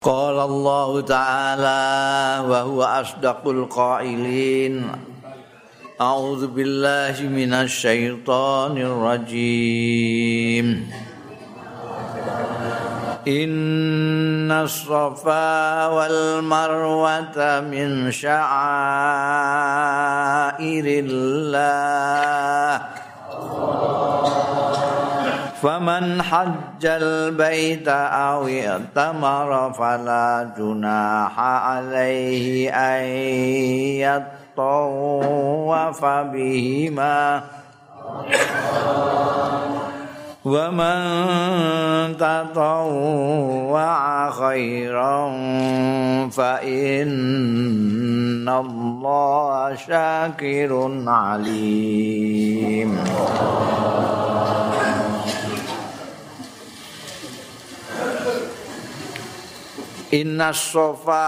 [0.00, 1.84] قال الله تعالى
[2.48, 4.92] وهو أصدق القائلين.
[6.00, 10.66] أعوذ بالله من الشيطان الرجيم.
[13.28, 18.44] إن الصفا والمروة من شعائر
[21.04, 22.80] الله.
[25.62, 33.04] فمن حج البيت أو اعتمر فلا جناح عليه أن
[34.56, 37.42] يطوف بهما
[40.44, 41.00] ومن
[42.16, 43.90] تطوع
[44.30, 45.30] خيرا
[46.28, 47.08] فإن
[48.48, 52.98] الله شاكر عليم
[60.10, 61.22] Inna sofa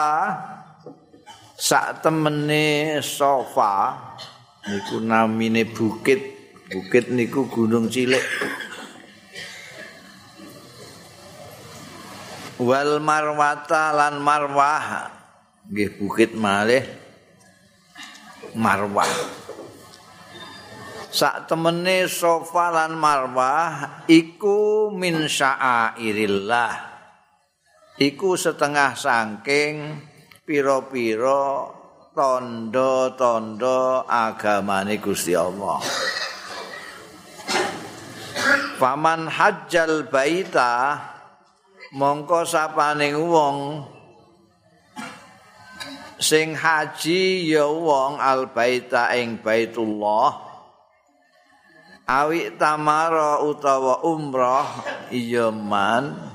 [1.54, 3.94] sak temene sofa
[4.66, 6.34] niku namine bukit.
[6.66, 8.18] Bukit niku gunung cilik.
[12.58, 15.14] Wal marwata lan marwah.
[15.70, 16.82] Nggih bukit malih.
[18.58, 19.06] Marwah.
[21.06, 26.91] Sak temene sofa lan marwah iku min sya'airillah
[28.00, 30.00] iku setengah saking
[30.46, 31.68] pira-pira
[32.12, 35.80] tanda-tanda agamane Gusti Allah.
[38.80, 40.98] Paman hajjal baita
[41.94, 43.86] mongko sapaning wong
[46.22, 50.34] sing haji ya wong al baita ing baitullah
[52.06, 54.66] awi tamara utawa umrah
[55.14, 56.31] iya man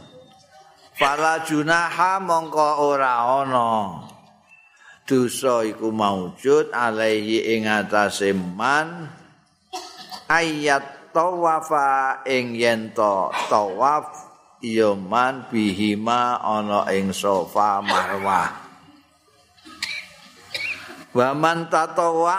[0.98, 4.02] Fala junaha mongko ora ana.
[5.06, 9.06] Dosa iku maujud alaihi ing atase man
[10.26, 14.10] ayat tawafa ing yen tawaf
[14.60, 18.52] ya man bihima ana ing sofa marwah.
[21.14, 22.36] Wa man tatawa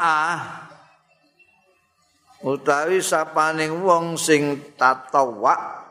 [2.42, 5.87] utawi sapaning wong sing tatawa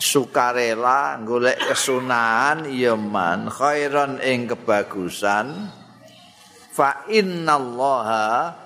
[0.00, 5.68] sukarela golek kesunahan ya man khairan ing kebagusan.
[6.72, 8.56] Fa innallaha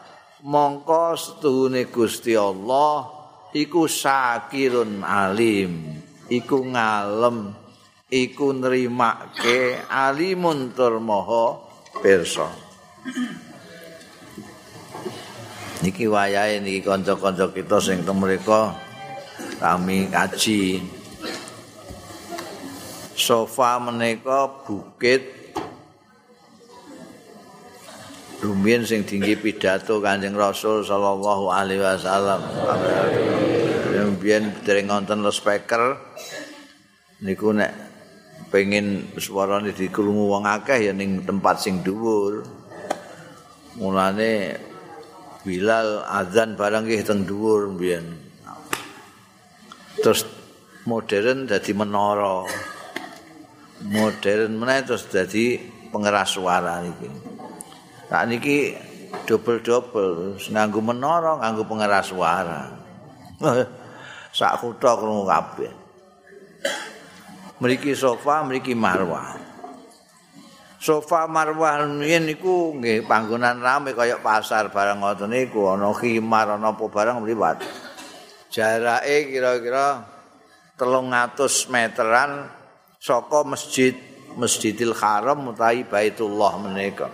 [0.47, 3.11] mongko setuhune Gusti Allah
[3.51, 5.99] iku sakirun alim
[6.31, 7.51] iku ngalem
[8.07, 11.59] iku nrimake alimun tur maha
[11.99, 12.47] pirsa.
[15.83, 18.73] Niki wayahe niki kanca-kanca kita sing temreka
[19.61, 20.81] kami kaji
[23.15, 25.45] sofa menika bukit
[28.45, 32.45] rumiyin sing tinggi pidato Kanjeng Rasul sallallahu alaihi wasallam.
[33.95, 35.97] Rumiyin dereng wonten speaker
[37.25, 37.73] niku nek
[38.53, 42.45] pengin suarane dikrungu wong akeh ya ning tempat sing dhuwur.
[43.81, 44.61] Mulane
[45.45, 48.17] Bilal azan barang nggih teng dhuwur mbiyen.
[50.01, 50.25] Terus
[50.89, 52.49] modern dadi menara.
[53.85, 55.61] Modern meneh terus dadi
[55.93, 57.09] pengeras suara niki.
[58.09, 58.73] Nah niki
[59.29, 62.73] double-double nganggo menara, nganggo pengeras suara.
[64.39, 65.73] Sak kutha krungu kabeh.
[67.63, 69.39] Mriki sofa, mriki marwah.
[70.83, 76.85] Sofa marwah niku nggih panggonan rame kaya pasar barang ngoten niku ana khimar ana apa
[76.91, 77.63] barang mriwat.
[78.51, 80.03] Jarake kira-kira
[80.77, 82.31] 300 meteran
[83.05, 83.93] saka masjid
[84.41, 87.13] Masjidil Haram utawi Baitullah menika.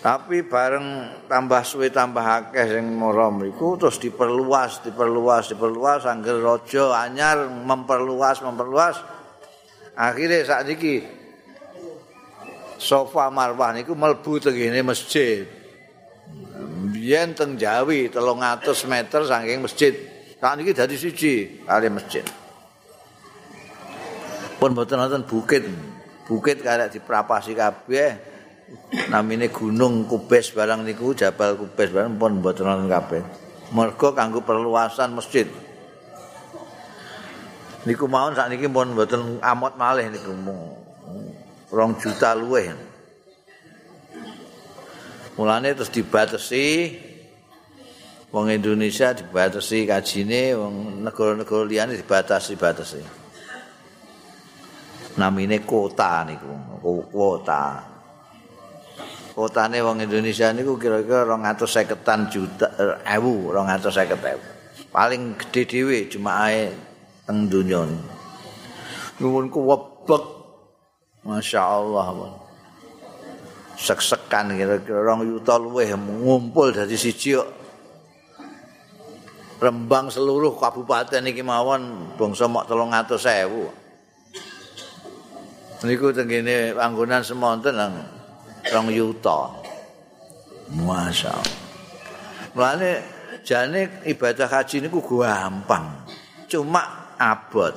[0.00, 0.86] Tapi bareng
[1.26, 8.40] tambah suwe tambah akeh sing mara mriku terus diperluas, diperluas, diperluas angger raja anyar memperluas,
[8.40, 8.96] memperluas.
[9.98, 11.04] Akhire sak niki
[12.76, 15.44] Sofa Marwah niku mlebu tengene masjid.
[16.92, 19.92] Biyen teng Jawi 300 meter saking masjid.
[20.38, 22.45] Sak niki dadi siji kali masjid.
[24.56, 25.64] Pun mboten wonten bukit.
[26.26, 28.34] Bukit karek diprapasi kabeh.
[29.12, 33.22] Namine Gunung Kubes barang niku Jabal Kubes barang pun mboten wonten kabeh.
[33.70, 35.46] Mergo kanggo perluasan masjid.
[37.86, 40.34] Niku mawon sakniki pun mboten amot malih niku
[41.70, 42.74] rong juta luwih.
[45.36, 46.96] Mulane terus dibatasi
[48.32, 53.25] wong Indonesia dibatasi kajine, wong negara-negara liyane dibatasi-batasi.
[55.16, 56.52] Namine kota niku
[57.12, 57.82] kota.
[59.36, 62.66] Kotane wong Indonesia niku kira-kira 250-an juta
[63.04, 64.44] ewu 250 ewu.
[64.88, 66.72] Paling gede dhewe jumaahe
[67.26, 67.82] teng donya
[69.18, 70.24] nuwun ku webek
[71.26, 72.06] Masya Allah
[73.74, 77.34] sek-sekan kira-kira rong yuta luweh ngumpul dari siji
[79.56, 83.85] Rembang seluruh kabupaten iki mawon bangsa mok 300.000
[85.86, 87.94] niku tengene panggonan semonten nang
[88.74, 89.62] rong yuta.
[90.66, 91.34] Masya
[92.56, 92.90] Mulane
[93.46, 96.08] jane ibadah haji niku gampang.
[96.50, 97.74] Cuma abot.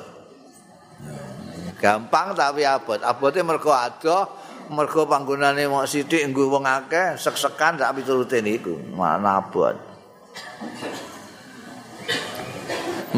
[1.77, 2.97] Gampang tapi abot.
[3.03, 4.27] Abote mergo ada,
[4.71, 8.79] mergo panggonane mok sithik nggo wong akeh, sek-sekan tak piturute niku.
[8.95, 9.75] Mana abot.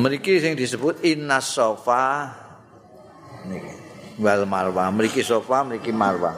[0.01, 2.31] Mriki sing disebut innas sofa
[3.45, 3.80] niki.
[4.19, 6.35] Wal marwah mriki sofa mriki marwah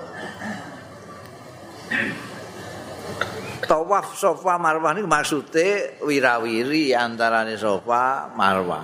[3.65, 8.83] tawaf sofa marwah niku maksude wirawiri antarane sofa marwah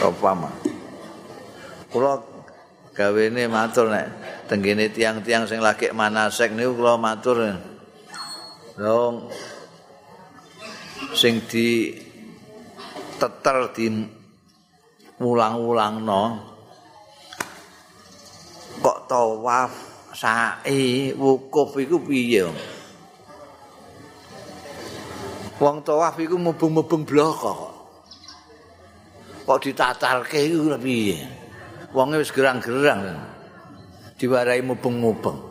[0.00, 0.54] sofa mah
[1.92, 2.16] kula
[2.96, 4.22] gawene matur nek
[4.52, 7.56] tenggene tiang-tiang sing lagi manasek niku kula matur.
[8.76, 9.32] Dong.
[11.16, 11.92] Sing di
[13.16, 13.86] teter di
[15.22, 16.24] ulang-ulang no
[18.82, 19.72] kok tawaf
[20.10, 22.50] sa'i wukuf iku piye
[25.62, 27.74] wong tawaf iku mubeng-mubeng bloko kok.
[29.46, 31.22] Kok ditatarke iku piye?
[31.94, 33.14] Wonge wis gerang-gerang.
[34.18, 35.38] Diwarai mubeng-mubeng.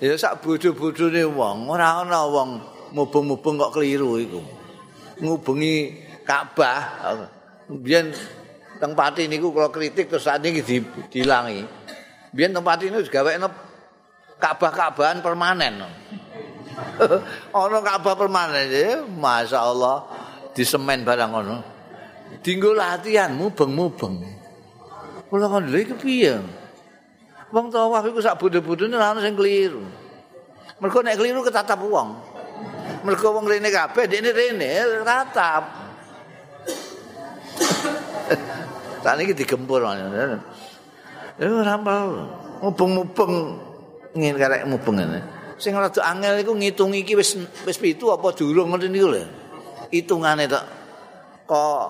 [0.00, 2.56] Ya sak bodho-bodhone wong ora ana wong
[2.96, 4.40] mubeng-mubeng kok keliru iku.
[5.20, 5.92] Ngubengi
[6.30, 6.78] Ka'bah.
[7.66, 8.14] Biyen
[8.78, 10.62] teng pati niku kula kritik terus saat ini
[11.10, 11.66] dilangi.
[12.30, 13.50] Biyen teng pati niku digawekno
[14.38, 15.82] Ka'bah-Ka'bahan permanen.
[17.66, 20.06] Ono Ka'bah permanen ya, Masya Allah
[20.54, 21.56] di semen barang ono.
[22.40, 24.22] Dinggo latihan mubeng-mubeng.
[25.28, 26.38] Kula kan lha iki piye?
[27.50, 29.82] Wong tawaf iku sak bodho-bodhone ono sing keliru.
[30.78, 32.16] Mergo nek keliru ketatap wong.
[33.02, 34.70] Mergo wong rene kabeh dekne rene
[35.02, 35.89] ratap.
[39.04, 39.80] Tak digempur.
[41.40, 41.80] Eh ora
[42.60, 43.32] mubeng-mubeng
[44.12, 45.20] ngene karek mubeng ngene.
[45.56, 49.24] Sing rada angel iku ngitung iki wis wis pitu apa durung ngoten niku lho.
[49.88, 50.64] Hitungane tok.
[51.48, 51.86] Kok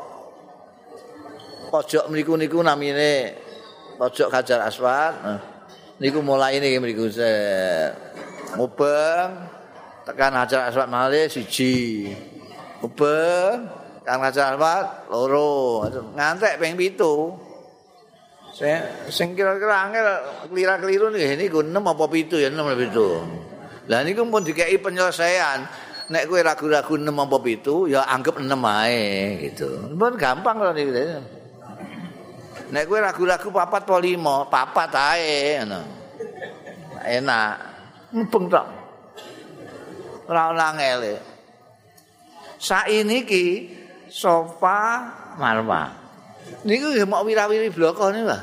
[1.75, 3.35] pojok mriku niku namine
[3.99, 5.43] pojok Hajar Aswad.
[5.99, 7.31] Niku mulai ini mriku se
[8.55, 9.51] mubeng
[10.07, 12.07] tekan Hajar Aswad malih siji.
[12.79, 15.85] Mubeng Kang Raja Alfat loro.
[16.17, 17.51] Ngantek ping 7
[18.51, 20.07] sing sing kira-kira angel
[20.51, 24.79] kelira-keliru nih ini gue 6 apa 7 ya 6 apa 7 lah niku pun dikei
[24.79, 25.67] penyelesaian.
[26.11, 29.07] Nek kowe ragu-ragu 6 apa 7 ya anggap 6 ae
[29.47, 29.69] gitu.
[29.95, 30.93] Pun gampang lho niku
[32.75, 35.81] nek kowe ragu-ragu papat apa 5 papat ae ngono.
[37.07, 37.55] Enak.
[38.11, 38.67] Mumpung tok.
[40.27, 41.19] Ora ana angel
[42.61, 43.73] saiki
[44.11, 45.09] sofa.
[45.39, 46.01] Marwah
[46.67, 48.43] niku mau wirawiri bloko niku lah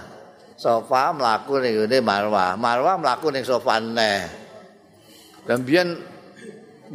[0.57, 4.25] sofa mlaku ning ngene marwah marwah mlaku ning sofa neh
[5.45, 5.93] dan biyen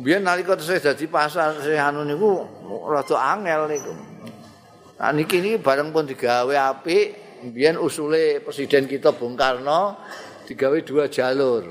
[0.02, 2.42] biyen nalika tesih dadi pasar sing anu niku
[2.88, 3.94] rada angel niku.
[4.98, 7.06] Nah niki niki bareng pun digawe apik
[7.52, 10.00] biyen usule presiden kita Bung Karno
[10.48, 11.68] digawe dua jalur.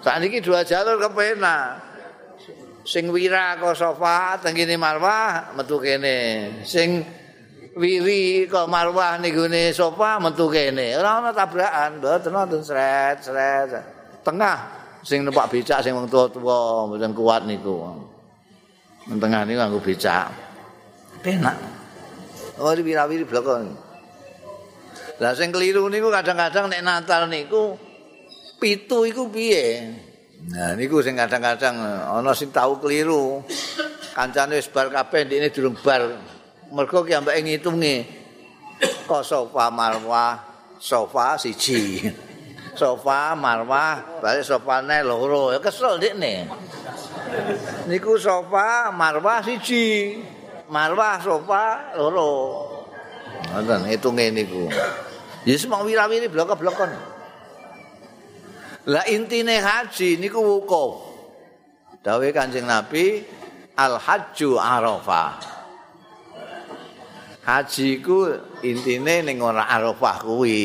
[0.00, 1.83] Saat ini dua jalur kepenak.
[2.84, 6.60] Sing wira kok sofa tengene marwah metu kene.
[6.62, 7.02] Sing
[7.74, 10.94] wiri kok marwah nggone sofa metu kene.
[11.00, 13.72] Ora ana tabrakan mboten wonten sret sret.
[14.22, 14.58] Tengah
[15.02, 17.88] sing numpak becak sing wong tuwa-tuwa mboten kuat niku.
[19.10, 20.28] Nang tengah niku nganggo becak.
[21.24, 21.84] Penak
[22.58, 23.58] oh wira-wiri bloko
[25.22, 27.78] lah sing keliru niku kadang-kadang nek Natal niku
[28.58, 29.94] pitu iku piye
[30.52, 31.72] Nah niku sing kadang-kadang
[32.04, 33.40] ana sing tau keliru.
[34.12, 36.20] Kancane wis bar kabeh ndekne durung bar.
[36.68, 38.04] Mergo ki ambek ngitunge.
[39.08, 40.36] Kok sofa marwah,
[40.76, 42.04] sofa siji.
[42.74, 45.54] Sofa marwah, bali sofane loro.
[45.54, 46.50] Ya kesel ndekne.
[47.86, 50.18] Niku sofa marwah siji.
[50.66, 52.66] Marwah sofa loro.
[53.54, 54.66] Ngoten ngitunge niku.
[55.46, 57.13] Ya semua wirawiri blok-blokan.
[58.84, 61.16] Lah intine haji niku wukuf.
[62.04, 63.24] Dawe Kanjeng Nabi
[63.80, 65.40] Al Hajju Arafah.
[67.48, 68.28] Haji ku
[68.60, 70.60] intine ning ora Arafah kuwi.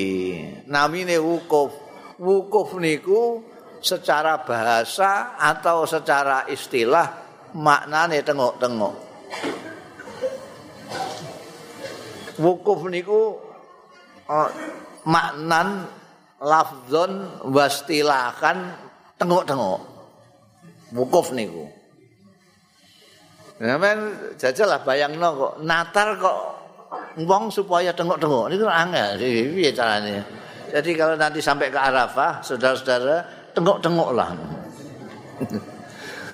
[0.68, 1.72] Namine wukuf.
[2.20, 3.40] Wukuf niku
[3.80, 7.08] secara bahasa atau secara istilah
[7.56, 8.96] maknane tengok-tengok.
[12.44, 13.40] Wukuf niku
[14.28, 14.50] uh,
[15.08, 15.99] maknan
[16.44, 18.58] lafzon wastilakan
[19.20, 19.80] tengok-tengok.
[20.96, 21.70] Wukuf niku.
[23.60, 24.00] Sampeyan
[24.40, 26.38] jajal lah bayangno kok natar kok
[27.20, 30.24] wong supaya tengok-tengok niku angel piye carane.
[30.70, 34.32] Jadi kalau nanti sampai ke Arafah, saudara-saudara tengok-tengoklah.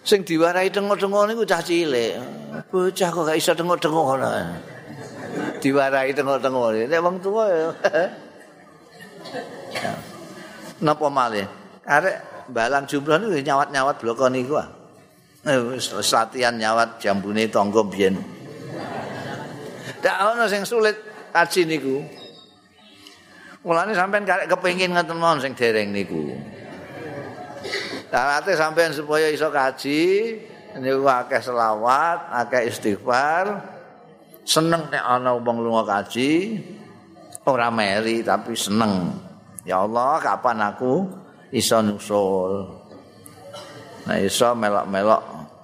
[0.06, 2.14] Sing diwarai tengok-tengok niku cah cilik.
[2.70, 4.30] Bocah kok gak iso tengok-tengok ngono.
[5.60, 6.86] Diwarai tengok-tengok.
[6.86, 7.70] Nek wong tuwa ya.
[10.86, 11.46] Napa malih?
[11.86, 14.58] Arek balang jumroh niku nyawat-nyawat bloko niku.
[14.60, 14.70] Ah.
[15.46, 18.18] Eh, latihan nyawat jambune tangga biyen.
[20.04, 20.98] Dak ana sing sulit
[21.30, 22.02] kaji niku.
[23.66, 26.38] Mulane sampean karek kepengin ngoten mon sing dereng niku.
[28.16, 30.04] Syaratnya sampean supaya iso kaji,
[30.80, 33.60] niku akeh selawat, akeh istighfar.
[34.48, 36.64] Seneng nek ana wong lunga kaji,
[37.44, 39.25] ora meri tapi seneng.
[39.66, 41.10] Ya Allah, kapan aku
[41.50, 42.70] iso nusul?
[44.06, 45.22] Nah iso melok-melok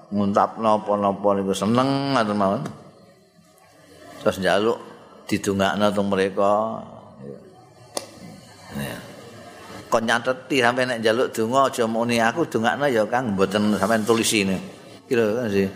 [0.10, 2.62] nguntap napa-napa niku seneng ngoten mawon.
[4.22, 4.77] Terus njaluk
[5.29, 6.81] didongakno teng mereka.
[8.74, 8.98] Ya.
[9.91, 14.41] Kon nyateti sampe nek njaluk donga aja muni aku dongakno ya Kang mboten sampean tulisi
[14.41, 14.58] ini.
[15.05, 15.70] Kira sih.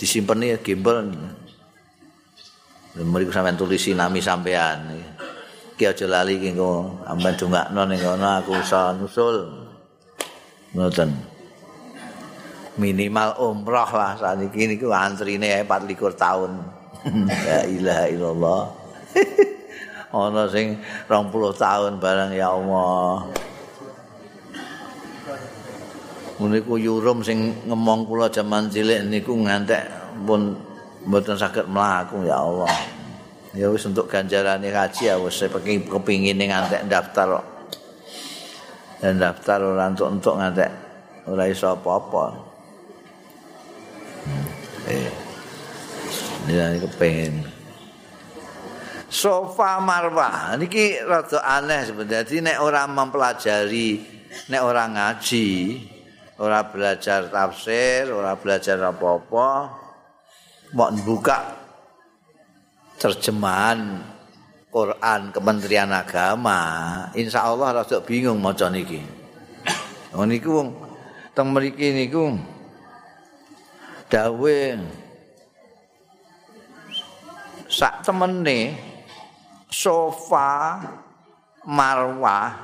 [0.00, 1.04] Disimpen ya gimbal.
[2.96, 4.96] Mriku sampean tulisi nami sampean.
[5.76, 9.36] Ki aja lali ki engko sampean dongakno ning kono aku iso nusul.
[10.72, 11.36] Ngoten.
[12.76, 16.52] minimal umroh lah saat niku antrine 24 tahun.
[17.48, 18.62] La ilaha illallah.
[20.16, 23.28] Ana sing 20 tahun barang ya Allah.
[26.36, 29.88] Muniku yurum sing ngemong kula jaman cilik niku ngantek
[30.28, 30.52] pun
[31.08, 32.72] mboten saged mlaku ya Allah.
[33.56, 37.46] Ya wis untuk ganjarane haji ya wis kepingin ngantek daftar kok.
[39.00, 40.70] Dan daftar ora entuk-entuk ngantek
[41.24, 42.24] ora iso apa-apa.
[44.92, 45.08] Eh.
[46.52, 47.48] Ya kepengen.
[49.08, 52.28] Sofa Marwah niki rada aneh sebenarnya.
[52.28, 54.04] Jadi nek orang mempelajari,
[54.52, 55.48] nek orang ngaji,
[56.36, 59.48] ora belajar tafsir, ora belajar apa-apa,
[60.76, 61.55] mau buka
[62.96, 64.02] terjemahan
[64.72, 66.60] Quran Kementerian Agama,
[67.16, 69.00] insya Allah rada bingung maca niki.
[70.16, 70.68] Oh niku wong
[71.36, 72.36] teng mriki niku
[74.08, 74.58] dawe
[77.68, 78.72] sak temene
[79.68, 80.80] sofa
[81.68, 82.56] marwah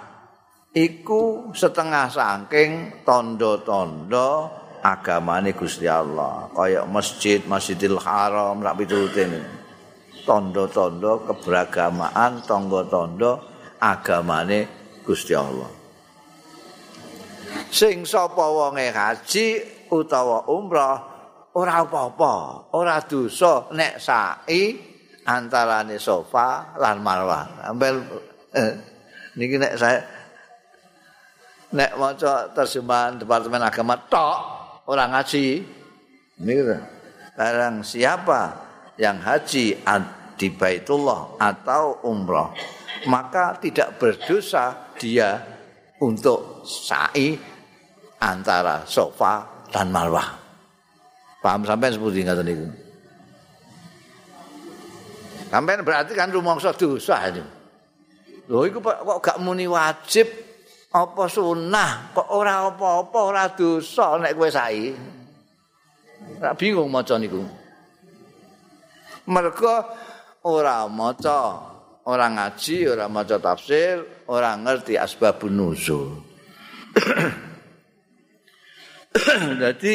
[0.73, 4.49] iku setengah saking tondo-tondo
[4.81, 9.62] agamane Gusti Allah kaya masjid Masjidil Haram rak piturutin
[10.23, 13.41] tondo-tondo keberagamaan tondo-tondo
[13.83, 14.67] agamane
[15.03, 15.71] Gusti Allah
[17.73, 19.47] sing sapa wonge haji
[19.93, 21.13] utawa umrah
[21.53, 22.33] ora apa-apa,
[22.73, 24.73] ora dosa nek sa'i
[25.29, 27.69] antarane sofa lan marwah.
[27.69, 28.01] Ampel
[28.57, 28.73] eh,
[29.37, 30.01] niki nek saya
[31.73, 34.37] nek maca terjemahan Departemen Agama tok
[34.89, 35.61] ora ngaji.
[36.41, 36.63] Niki
[37.33, 39.81] barang siapa yang haji
[40.37, 42.53] di Baitullah atau umrah
[43.07, 45.39] maka tidak berdosa dia
[46.03, 47.35] untuk sa'i
[48.23, 50.39] antara sofa dan marwah.
[51.43, 52.67] Paham sampai seperti ngaten niku.
[55.51, 57.43] Sampai berarti kan rumangsa dosa itu.
[58.47, 60.27] Lho iku kok gak muni wajib
[60.93, 64.95] apa sunah kok ora apa-apa ora dosa nek kowe saiki.
[66.39, 67.43] Ora bingung maca niku.
[69.31, 69.87] Mergo
[70.51, 71.63] ora maca,
[72.11, 76.19] ora ngaji, ora maca tafsir, ora ngerti asbabun nuzul.
[79.63, 79.95] Jadi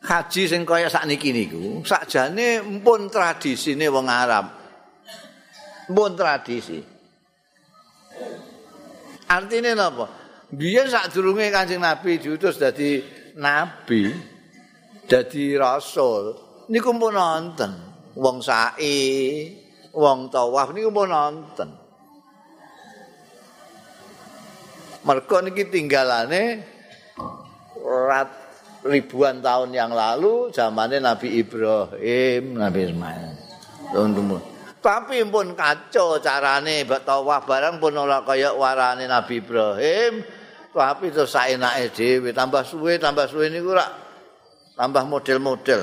[0.00, 4.46] haji sing kaya sakniki niku sakjane mpun tradisine wong Arab.
[5.92, 6.80] Mpun tradisi.
[9.30, 10.08] Artine napa?
[10.50, 12.98] Biyen sadurunge Kanjeng Nabi diutus dadi
[13.38, 14.10] nabi,
[15.06, 16.34] dadi rasul,
[16.70, 17.72] niku mpun nonton
[18.14, 19.50] wong sa'i,
[19.90, 21.70] wong tawaf niku mpun nonton.
[25.00, 26.60] Mergo niki tinggalane
[27.80, 28.30] rat
[28.84, 33.32] ribuan tahun yang lalu zamannya Nabi Ibrahim, Nabi Ismail.
[34.80, 40.12] Tapi pun kacau carane mbak tawaf barang pun ora kaya warane Nabi Ibrahim.
[40.70, 43.90] Tapi terus saenake dhewe tambah suwe tambah suwe niku rak
[44.78, 45.82] tambah model-model.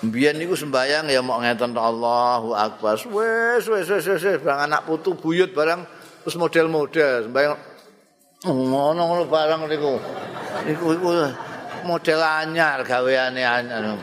[0.00, 2.96] Biyen niku sembayang ya mau ngeten Allahu Akbar.
[3.04, 5.84] Wes wes wes wes barang anak putu buyut barang
[6.24, 7.52] terus model-model sembayang
[8.48, 10.00] ngono-ngono barang niku.
[10.64, 11.08] Niku iku
[11.84, 14.00] model anyar gaweane anyar.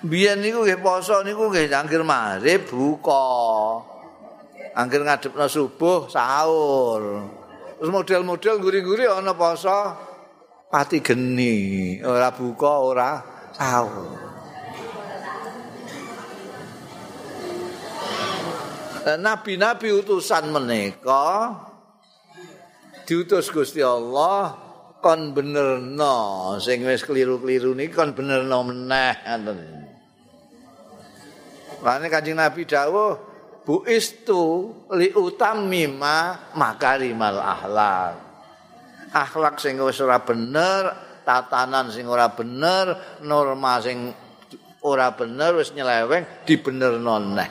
[0.00, 3.28] Biyen niku nggih poso niku nggih angger maghrib buka.
[4.80, 7.28] Angger ngadepno subuh sahur.
[7.76, 10.13] Terus model-model guri-guri ana poso
[10.74, 13.22] pati geni, ora buka ora
[13.54, 14.10] sahur.
[19.14, 21.54] Nabi-nabi utusan menika
[23.06, 24.58] diutus Gusti Allah
[24.98, 29.60] kon benerno sing wis keliru-keliru niki kon benerno meneh ngoten.
[31.86, 33.14] Lane Kanjeng Nabi dawuh
[33.62, 38.23] bu istu li utamima makarimal akhlak.
[39.14, 40.90] Akhlak sing wis ora bener,
[41.22, 44.10] tatanan sing ora bener, norma sing
[44.82, 47.50] ora bener wis nyeleweng dibenerno neh.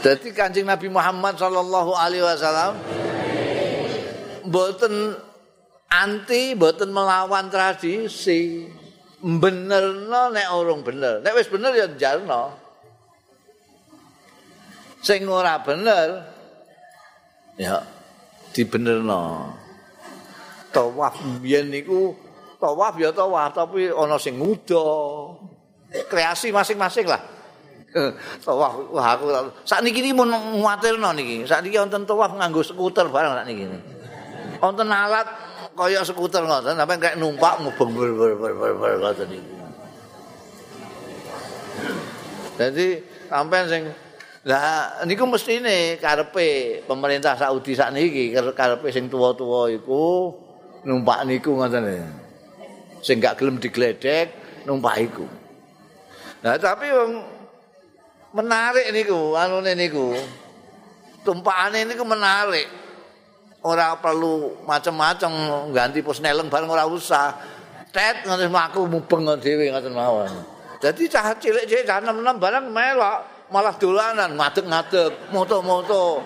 [0.00, 2.72] Dadi Kanjeng Nabi Muhammad sallallahu alaihi wasallam
[4.48, 5.12] mboten
[5.92, 8.64] anti, mboten melawan tradisi.
[9.20, 11.20] Benerno nek urung bener.
[11.20, 12.54] Nek wis bener ya njalno.
[15.04, 16.32] Sing ora bener
[17.60, 17.95] ya
[18.56, 19.52] dibenerno.
[20.72, 22.16] Tawaf biyen niku
[22.56, 24.80] tawaf ya tawaf tapi ana sing muda.
[26.08, 27.20] Kreasi masing-masing lah.
[28.46, 29.28] tawaf wah aku
[29.68, 31.44] sakniki iki mun nguatirno niki.
[31.44, 33.64] Sakniki wonten tawaf nganggo skuter barang sakniki.
[34.56, 35.28] wonten alat
[35.76, 39.52] kaya skuter ngoten sampe kayak numpak mubeng ber ber ber ber ngoten iki.
[42.56, 42.86] Jadi
[43.28, 43.82] sampean sing
[44.46, 50.30] lah niku mestine karepe pemerintah Saudi sakniki karepe sing tuwa-tuwa iku
[50.86, 52.06] numpak niku ngoten.
[53.02, 54.30] Sing gak gelem digledek
[54.62, 55.26] numpak iku.
[56.46, 57.26] Nah tapi wong
[58.38, 60.14] menarik niku anune niku.
[61.26, 62.86] Tumpakane niku menarik.
[63.66, 65.32] ora perlu macam-macam
[65.74, 67.34] ganti pusneleng bareng ora usah.
[67.90, 70.30] Tet ngono mlaku mubeng dhewe ngoten mawon.
[70.78, 76.22] Dadi cah cilik-cilik cah enam-enam barang melok malah dolanan ngadeg-ngadeg moto-moto.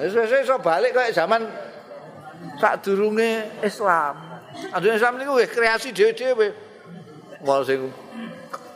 [0.00, 1.46] Wis wis iso balik kaya zaman
[2.58, 4.18] sak durunge Islam.
[4.74, 6.48] Adune Islam niku wis kreasi dhewe-dhewe.
[7.42, 7.80] Wong sing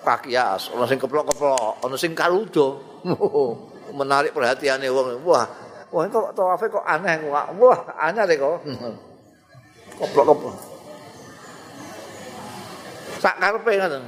[0.07, 2.79] pakias, ana sing keplok-keplok, ana sing kaludo.
[3.99, 5.23] Menarik perhatiane wong.
[5.23, 5.47] Wah,
[5.95, 7.33] Wah, kok tawafe kok aneh kok.
[7.63, 8.59] Wah, aneh kok.
[10.03, 10.57] Koplok-koplok.
[13.17, 14.05] Sak karepe ngoten.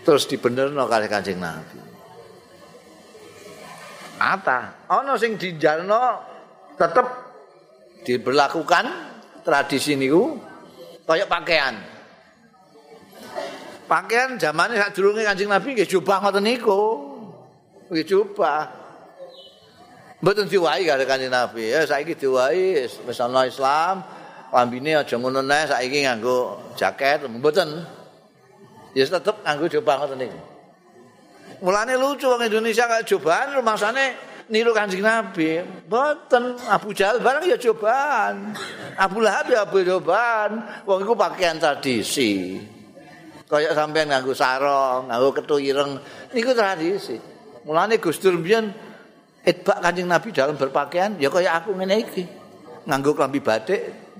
[0.00, 1.78] Terus dibenerno kali Kanjeng Nabi.
[4.20, 6.20] Ata, ana sing dijalno
[6.76, 7.06] tetep
[8.04, 8.84] diberlakukan
[9.44, 10.36] tradisi niku
[11.04, 11.76] kaya pakaian.
[13.88, 16.80] Pakaian zamane sak Kanjeng Nabi nggih jubah ngoten niku.
[17.92, 18.70] Nggih jubah.
[20.20, 21.72] Mboten diwahi karo Kanjeng Nabi.
[21.72, 24.04] Ya saiki diwahi wis Islam,
[24.52, 27.99] lambine aja ngono neh saiki nganggo jaket, mboten.
[28.94, 30.40] Ya tetep nganggo jubah ngoten niku.
[31.60, 34.16] Mulane lucu wong Indonesia kaya jubahan rumangsane
[34.48, 35.60] niru Kanjeng Nabi.
[35.86, 38.56] Mboten Abu Jahal barang ya jubahan.
[38.96, 40.82] Abu Lahab ya Abu jubahan.
[40.88, 42.58] Wong iku pakaian tradisi.
[43.50, 45.98] Kaya sampean nganggo sarong, nganggo ketu ireng
[46.32, 47.18] niku tradisi.
[47.66, 48.38] Mulane Gus Dur
[49.40, 52.24] Itbak Kanjeng Nabi dalam berpakaian ya kaya aku ngene iki.
[52.86, 54.10] Nganggo klambi batik.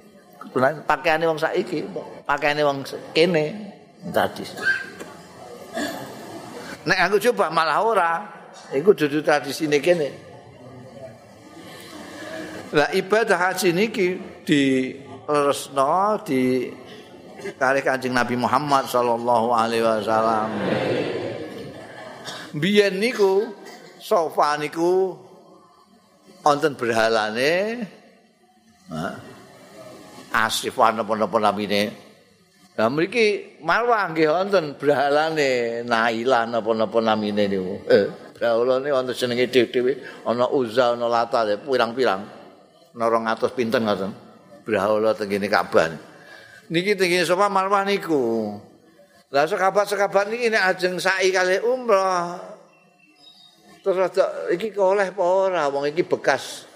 [0.88, 1.84] Pakaiane wong saiki,
[2.26, 2.82] pakaiane wong
[3.14, 3.69] kene
[4.08, 4.44] tadi.
[6.88, 8.12] Nek aku coba malah ora.
[8.72, 10.08] Iku dudu tradisine kene.
[12.70, 14.06] Lah ibadah haji niki
[14.46, 14.94] di
[15.26, 16.70] resno di
[17.58, 20.48] kali Kanjeng Nabi Muhammad sallallahu alaihi wasallam.
[22.54, 23.50] Biyen niku
[23.98, 25.14] sofa niku
[26.42, 27.84] wonten berhalane
[30.34, 32.09] asif napa-napa namine
[32.80, 37.76] Lah mriki marwah nggih wonten berhalane Naila napa-napa namine niku.
[37.84, 38.08] Eh,
[38.40, 42.24] brahalane wonten jenenge dhewe-dhewe ana Uzza ana Lata pirang-pirang.
[42.96, 43.04] Ana
[43.36, 44.16] 200 pinten ngoten.
[44.64, 45.92] Brahala tengene Ka'bah.
[46.72, 48.56] Niki tengene sapa marwah niku.
[49.28, 52.40] Lah sekabat-sekabat niki nek ajeng sa'i kali umrah
[53.80, 54.12] Terus
[54.52, 56.68] iki oleh apa ora wong iki bekas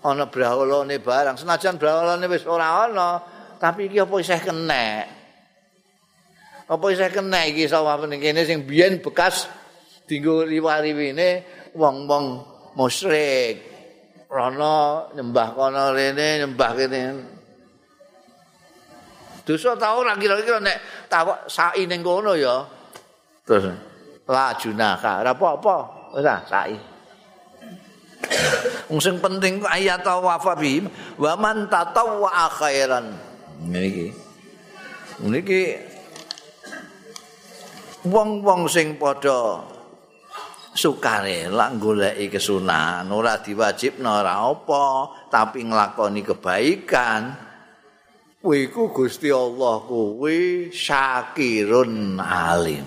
[0.00, 1.36] ana brawolane barang.
[1.36, 3.20] Senajan brawolane wis ora ana,
[3.56, 5.04] tapi iki apa isih kenek.
[6.66, 9.48] Apa isih kenek iki sawah ning kene sing biyen bekas
[10.04, 12.24] dinggo riwariwine wong-wong
[12.78, 13.74] musyrik.
[14.26, 17.02] Rono nyembah kono rene, nyembah kene.
[19.46, 22.66] Dosa tau ora kira-kira nek tawak sai ning kono ya.
[23.46, 23.70] Terus
[24.26, 25.76] la junaka ora apa-apa
[26.18, 26.96] ora sae
[28.90, 30.82] wong sing penting ayat wa fa bi
[31.18, 33.06] wa man tatawwa khairan
[33.64, 34.12] niki
[35.24, 35.62] niki
[38.04, 39.64] wong-wong sing padha
[40.76, 44.84] sukarela goleki kesunahan ora diwajibno ora apa
[45.32, 47.22] tapi nglakoni kebaikan
[48.44, 52.86] kuwi Gusti Allah kuwi syakirun alim.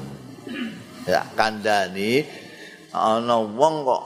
[1.04, 2.24] Ya kandhani
[2.96, 4.04] ana wong kok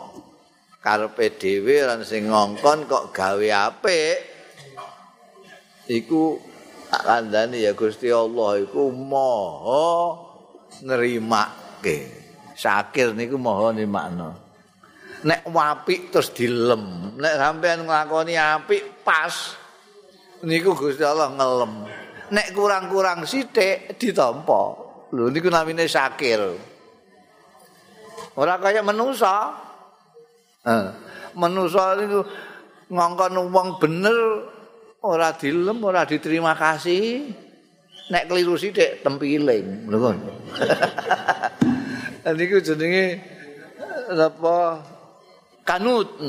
[0.81, 4.17] karepe dhewe lan sing ngongkon kok gawe apik
[5.91, 6.41] iku
[7.01, 10.19] kandhani ya Gusti Allah iku maha
[10.85, 11.97] nrimake
[12.53, 14.29] syakir niku maha nrimakno
[15.25, 19.63] nek apik terus dilem nek sampean nglakoni apik pas
[20.43, 21.73] niku Gusti Allah ngelem.
[22.33, 24.61] Nek kurang-kurang sithik ditampa.
[25.13, 26.41] Lho niku namine syakir
[28.33, 29.53] Ora kaya manusa.
[30.63, 30.87] Eh,
[31.37, 32.25] manusa niku
[32.91, 34.17] ngongkon wong bener
[35.03, 37.27] ora dilem, ora diterima kasih.
[38.11, 40.17] Nek keliru sithik tempiling, lho kon.
[42.39, 43.19] Niku jenenge
[44.11, 44.79] apa
[45.67, 46.19] kanut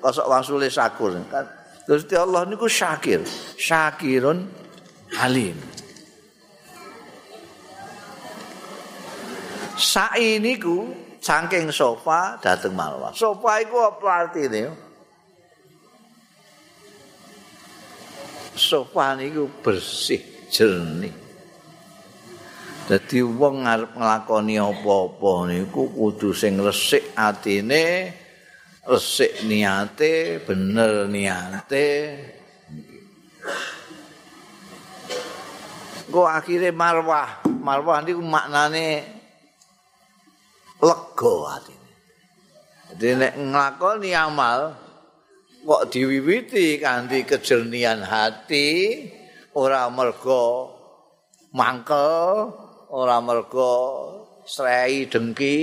[0.00, 1.16] kosok wasule sakur.
[1.84, 3.24] Gusti Allah niku syakir,
[3.56, 4.44] syakirun
[5.20, 5.56] alim.
[9.80, 13.12] Sa'i niku saking sofa dateng Marwah.
[13.16, 14.89] Sofa iku apa artine?
[18.60, 20.20] Sofa niku bersih,
[20.52, 21.16] jernih.
[22.84, 28.12] Dadi wong arep nglakoni apa-apa niku kudu sing resik atine,
[28.84, 31.88] resik niate, bener niate.
[36.10, 38.88] Kok akhire Marwah, Marwah niku maknane
[40.82, 41.90] lega atine.
[42.92, 44.89] Dadi nek nglakoni amal
[45.64, 48.68] kok diwiwiti kanthi kejernihan hati,
[49.56, 50.72] ora mergo
[51.52, 52.50] mangkel,
[52.90, 53.72] ora mergo
[54.46, 55.58] srei dengki.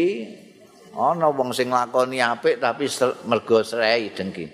[0.98, 2.90] Ana wong sing nglakoni apik tapi
[3.30, 4.46] mergo srei dengki.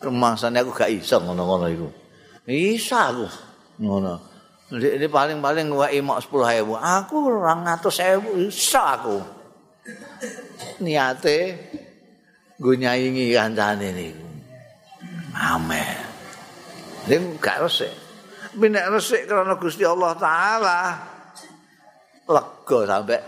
[0.00, 1.88] Rumangsane aku gak iso ngono-ngono iku.
[2.46, 3.26] Isa aku
[3.80, 4.14] ngono.
[4.66, 6.66] Ini paling-paling wae mok 10.000.
[6.74, 9.18] Aku 200.000 iso aku.
[10.82, 11.38] Niate
[12.56, 14.24] nggo nyaingi kancane niku.
[15.36, 16.00] Amin.
[17.06, 17.94] Ning gak resik.
[18.56, 20.96] Tapi nek resik karena Gusti Allah taala
[22.26, 23.20] lega sampai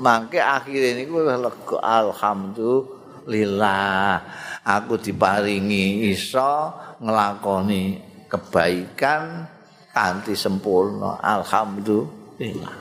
[0.00, 4.24] mangke akhir ini gue lega alhamdulillah
[4.64, 9.46] aku diparingi iso ngelakoni kebaikan
[9.92, 12.74] kanthi sempurna alhamdulillah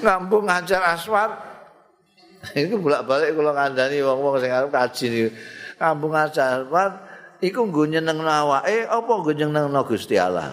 [0.00, 1.30] ngambung ngajar aswat
[2.56, 5.30] itu bolak-balik kula kandhani wong-wong sing arep kaji niku.
[5.76, 6.92] Ngambung ngajar aswat
[7.44, 10.52] iku nggo nyeneng awake apa nggo nyenengno Gusti Allah?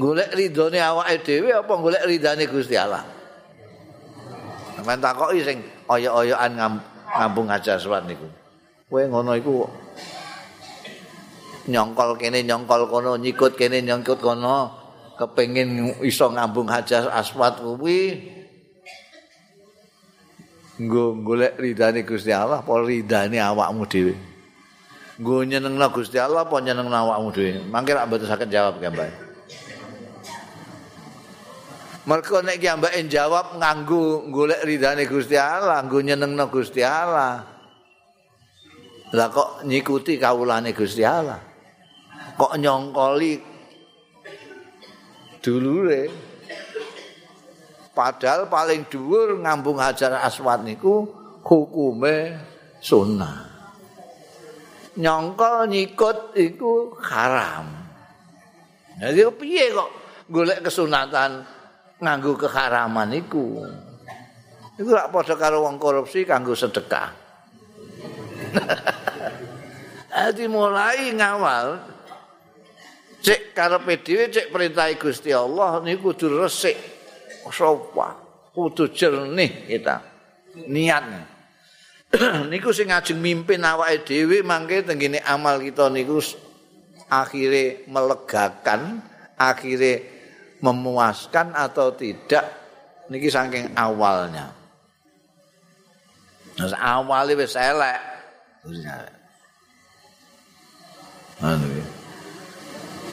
[0.00, 3.04] Golek ridhone awake dhewe apa golek ridane Gusti Allah?
[4.80, 5.60] Men takoki sing
[5.92, 6.56] oyok-oyokan
[7.16, 8.24] ngambung ngajar aswat niku.
[8.88, 9.68] Kowe ngono iku
[11.68, 14.79] nyongkol kene nyongkol kono nyikut kene nyongkut kono
[15.20, 18.24] kepengin iso ngambung hajar aswat kuwi
[20.80, 24.16] nggo golek ridane Gusti Allah apa ridane awakmu dhewe
[25.20, 29.28] nggo nyenengno Gusti Allah apa nyenengno awakmu dhewe mangke rak mboten saged jawab gambar
[32.00, 37.44] Mereka nek kiambake jawab nganggo golek ridane Gusti Allah, nggo nyenengno Gusti Allah.
[39.14, 41.50] Lah kok nyikuti kawulane Gusti Allah?
[42.40, 43.36] kok nyongkoli
[45.40, 46.08] dulure.
[47.90, 51.04] Padahal paling dhuwur ngambung hajar aswad niku
[51.42, 52.38] hukume
[52.78, 53.50] sunnah.
[54.96, 57.66] Nyongkol nyikut iku haram.
[59.00, 59.90] Jadi piye kok
[60.28, 61.44] golek kesunatan
[62.00, 63.64] nganggo keharaman iku
[64.76, 67.10] iku rak padha karo wong korupsi kanggo sedekah.
[70.10, 71.80] Jadi mulai ngawal
[73.20, 76.76] Cek karepe dhewe cek perintah Gusti Allah niku kudu resik.
[77.50, 78.16] Sopa,
[78.56, 79.96] kudu jernih kita.
[80.70, 81.22] Niatnya.
[82.50, 86.18] niku sing ngajeng mimpin awake dhewe mangke tenggene amal kita niku
[87.10, 89.02] akhire melegakan,
[89.38, 89.92] akhire
[90.62, 92.46] memuaskan atau tidak
[93.10, 94.54] niki saking awalnya.
[96.60, 98.00] Nah, awalnya wis elek.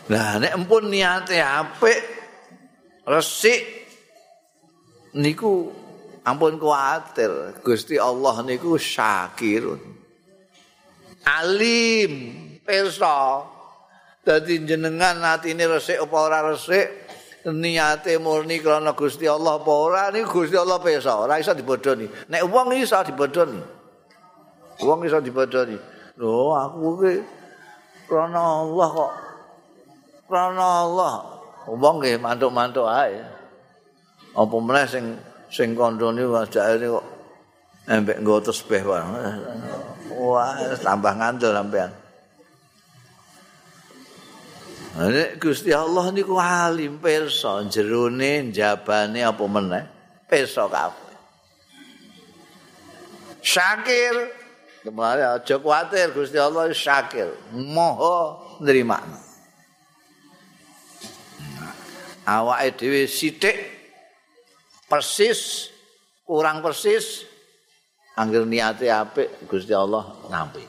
[0.07, 1.99] Lah nek empun niate apik
[3.03, 3.61] resik
[5.19, 5.67] niku
[6.23, 7.59] ampun kuatir.
[7.59, 9.97] Gusti Allah niku syakirun
[11.27, 12.11] alim
[12.63, 13.43] pirsa.
[14.23, 16.87] Dadi jenengan atine resik apa ora resik
[17.47, 21.19] niate murni krana Gusti Allah apa ora niku Gusti Allah pirsa.
[21.19, 22.07] Ora iso dibodoni.
[22.31, 23.59] Nek wong iso dibodoni.
[24.83, 25.75] Wong iso dibodoni.
[26.19, 27.13] Lho aku ki
[28.07, 29.11] krana Allah kok
[30.27, 31.15] krana Allah.
[31.67, 33.19] Wong nggih mantuk-mantuk ae.
[34.37, 35.05] Apa meneh sing
[35.51, 37.05] sing kandhane wajake kok
[37.87, 39.03] embek nggo tesbih wae.
[40.15, 41.91] Wah, tambah ngantuk sampean.
[44.97, 49.85] Nek Gusti Allah niku alim pirsa jerone jabane apa meneh
[50.25, 51.17] pirsa kabeh.
[53.45, 54.15] Syakir
[54.81, 59.26] kemarin aja kuatir Gusti Allah syakir, moho nrimakno.
[62.27, 63.55] Awake dhewe sithik
[64.91, 65.71] persis
[66.27, 67.23] kurang persis
[68.19, 70.63] angger niate apik Gusti Allah nampi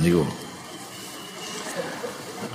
[0.00, 0.24] niku.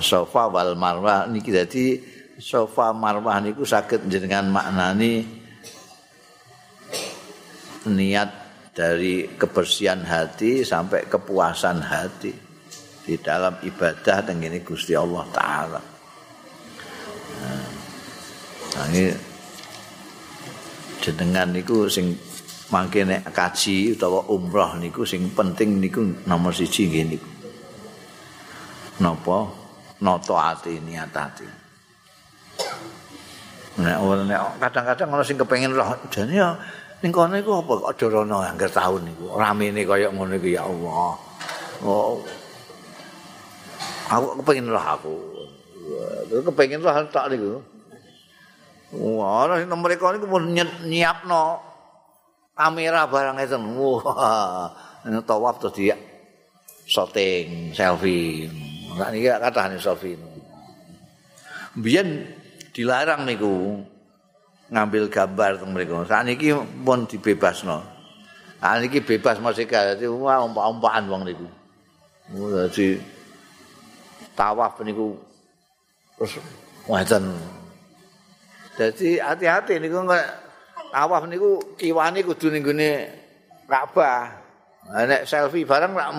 [0.01, 2.01] Sofa wal marwah niki dadi
[2.41, 5.23] sofa marwah niku saged jenengan maknani
[7.85, 8.29] niat
[8.75, 12.33] dari kebersihan hati sampai kepuasan hati
[13.05, 15.94] di dalam ibadah tengene Gusti Allah taala
[18.75, 19.07] Nah, ini
[20.99, 22.11] jenengan niku sing
[22.67, 27.29] mangke nek kaji utawa umroh niku sing penting niku nomor siji nggih niku.
[28.99, 29.47] Napa?
[30.03, 31.47] Nata ati niat ati.
[33.79, 33.95] Nek
[34.27, 36.51] nek kadang-kadang ana sing kepengin roh jane ya
[36.99, 39.39] ning kono iku apa kok aja rono angger taun niku.
[39.39, 41.15] Ramene kaya ngono iku ya Allah.
[41.79, 42.19] Oh.
[44.11, 45.15] Aku kepengin roh aku.
[46.43, 47.74] Kepengin roh tak niku.
[48.93, 50.53] Wah, nek mereka niku pun
[50.85, 51.43] nyiapno
[52.53, 53.57] kamera barang itu.
[53.57, 54.69] Wah,
[55.09, 55.95] ini tawaf terus dia
[56.85, 58.45] shooting, selfie.
[58.93, 60.21] Nah, ini kata nih selfie.
[61.75, 62.07] Biar
[62.71, 63.81] dilarang niku
[64.69, 66.05] ngambil gambar teng mereka.
[66.05, 66.53] Saat ini
[66.85, 67.81] pun dibebas no.
[68.61, 70.13] Saat ini bebas masih kayak itu.
[70.13, 71.47] Wah, umpa-umpaan bang niku.
[72.31, 72.97] Jadi
[74.33, 75.13] tawaf niku
[76.15, 76.39] terus
[76.87, 77.27] wajan
[78.75, 80.25] Jadi hati-hati niku nek
[80.91, 82.91] tawaf niku kiwane kudu ning gone
[83.65, 84.35] Ka'bah.
[84.91, 86.11] Nek selfie bareng lak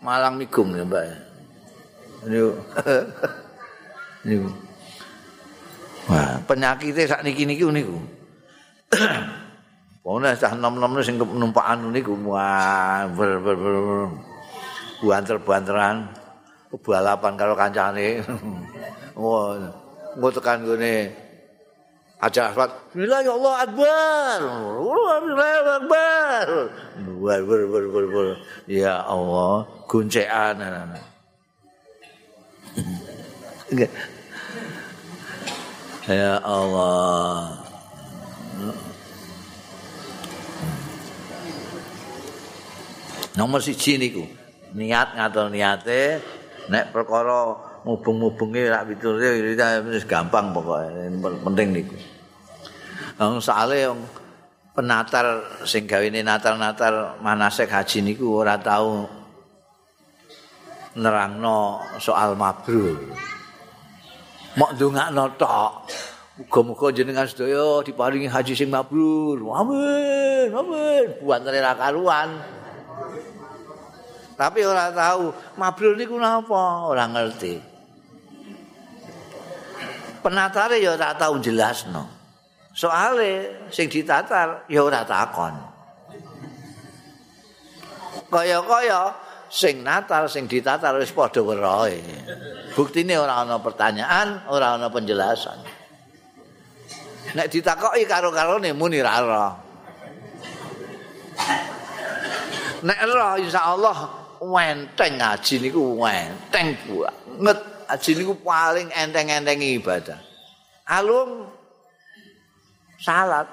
[0.00, 1.04] malang migum ya, Mbak.
[2.30, 2.50] Niku.
[4.30, 4.48] niku.
[6.04, 7.98] Wah, penyakite sak niki niki niku.
[10.04, 13.76] Pokoknya cah nom-nom sing numpakan niku wah ber ber ber
[15.00, 16.12] buanter-buanteran
[16.84, 18.20] balapan karo kancane.
[19.14, 19.54] Wah,
[20.18, 21.23] engko tekan gone
[22.22, 22.70] Aja aswat.
[22.94, 24.38] Bismillah ya Allah Akbar.
[24.42, 26.46] Bismillah Akbar.
[27.24, 28.28] Ber ber ber ber ber.
[28.70, 30.56] Ya Allah, guncekan.
[36.06, 37.64] ya Allah.
[43.34, 44.22] Nomor siji niku,
[44.78, 46.22] niat ngatur niate
[46.70, 49.44] nek perkara mubung-mubunge rak piture
[49.92, 50.88] wis gampang pokoke
[51.44, 51.96] penting niku.
[53.20, 53.92] Wong sale
[54.74, 59.06] penatar sing gawene natal-natal manasek haji niku ora tau
[60.98, 62.98] nerangno soal mabrur.
[64.58, 65.72] Mok ndongakno tok.
[66.34, 69.38] Muga-muga jenengan sedaya diparingi haji sing mabrur.
[69.54, 71.06] Amin, amin.
[71.22, 72.42] Buat ra karuan.
[74.34, 77.73] Tapi ora tahu mabrur niku napa, ora ngerti.
[80.24, 82.08] Penatare ya tak tau jelasno.
[82.72, 85.52] Soale sing ditatar ya ora takon.
[88.32, 89.14] Kaya-kaya
[89.52, 92.00] sing natal sing ditatar wis padha werohe.
[92.72, 95.60] Buktine ora ana pertanyaan, ora ana penjelasan.
[97.38, 99.46] Nek ditakoki karo-karone muni ra ora.
[102.82, 103.98] Nek ora insyaallah
[104.42, 106.74] wenteng ngaji niku wenteng
[107.38, 107.73] banget.
[107.88, 110.20] Haji niku paling enteng-enteng ibadah.
[110.84, 111.48] Alung
[113.00, 113.48] salat,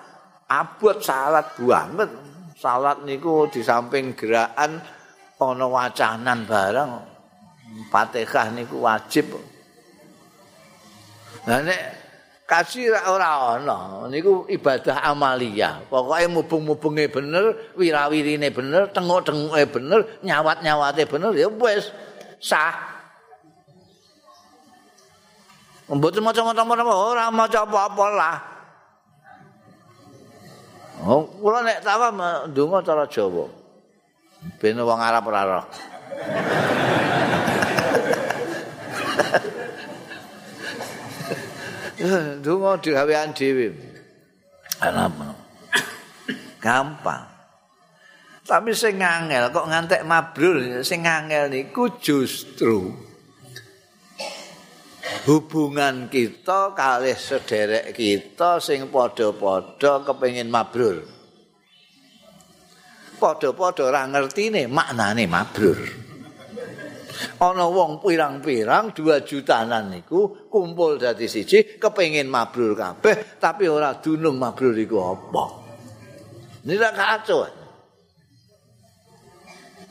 [0.52, 2.12] abot salat banget.
[2.62, 4.78] Salat niku di samping gerakan
[5.42, 6.92] ana wacanan barang
[7.90, 9.34] Fatihah niku wajib.
[11.48, 11.82] Nah nek
[12.46, 15.80] kasih ora ana niku ibadah amalia.
[15.88, 21.90] Pokoke mubung-mubunge bener, wirawirine bener, tengok-tengoke bener, nyawat-nyawate bener ya wis
[22.44, 22.91] sah.
[25.92, 28.40] Mboten maca-maca ora maca apa-apa lah.
[31.04, 32.16] Oh, kula nek tawa
[32.48, 33.50] ndonga cara Jawa.
[34.62, 35.66] Ben wong Arab ora roh.
[42.42, 43.76] Ndonga digawean dhewe.
[44.80, 45.12] Ana
[46.62, 47.26] Gampang.
[48.48, 53.11] Tapi sing ngangel kok ngantek mabrur sing ngangel niku justru
[55.26, 61.06] hubungan kita kalih sederek kita sing padha-padha kepengin mabrur.
[63.22, 65.78] Padha-padha ora ngertine maknane mabrur.
[67.38, 74.42] Ana wong pirang-pirang 2 jutanan niku kumpul dadi siji kepengin mabrur kabeh tapi ora dunung
[74.42, 75.46] mabrur iku apa.
[76.66, 77.46] Nira kacau.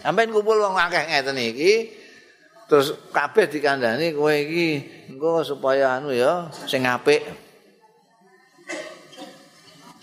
[0.00, 1.72] Sampai kumpul wong akeh ngeten iki,
[2.70, 4.68] terus kabeh dikandani kowe iki
[5.10, 7.18] engko supaya anu ya sing apik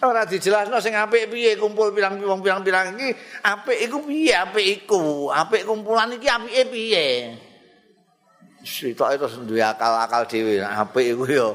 [0.04, 3.16] ora dijelasno sing apik piye kumpul pirang wong pirang-pirang iki
[3.48, 7.08] apik iku piye apik iku apik kumpulan iki apike piye
[8.68, 11.48] Sitok itu duwe akal-akal dhewe apik iku ya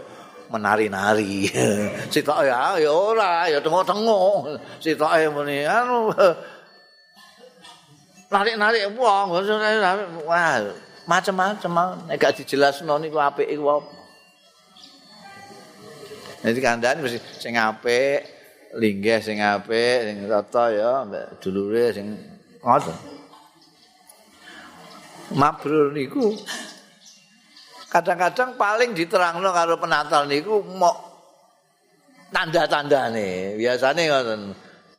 [0.48, 1.44] menari-nari.
[2.12, 4.56] Sitok ya ya ora ya tengok-tengok.
[4.82, 6.08] Sitoke muni anu
[8.32, 9.44] narik-narik wong
[10.24, 10.56] wah
[11.06, 14.02] macam-macam nek gak dijelasno niku apik iku apa
[16.42, 18.26] Jadi kandhane mesti sing apik,
[18.74, 22.18] linggih sing apik, sing rata ya mbek dulure sing
[22.58, 22.98] ngoten.
[25.38, 26.34] Mabrur niku
[27.86, 30.96] kadang-kadang paling diterangno karo penatal niku mok
[32.34, 33.54] tanda-tandane.
[33.54, 34.42] Biasane ngoten.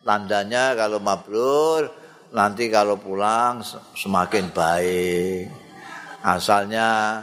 [0.04, 1.88] Tandanya kalau mabrur
[2.36, 3.64] nanti kalau pulang
[3.96, 5.63] semakin baik.
[6.24, 7.20] Asalnya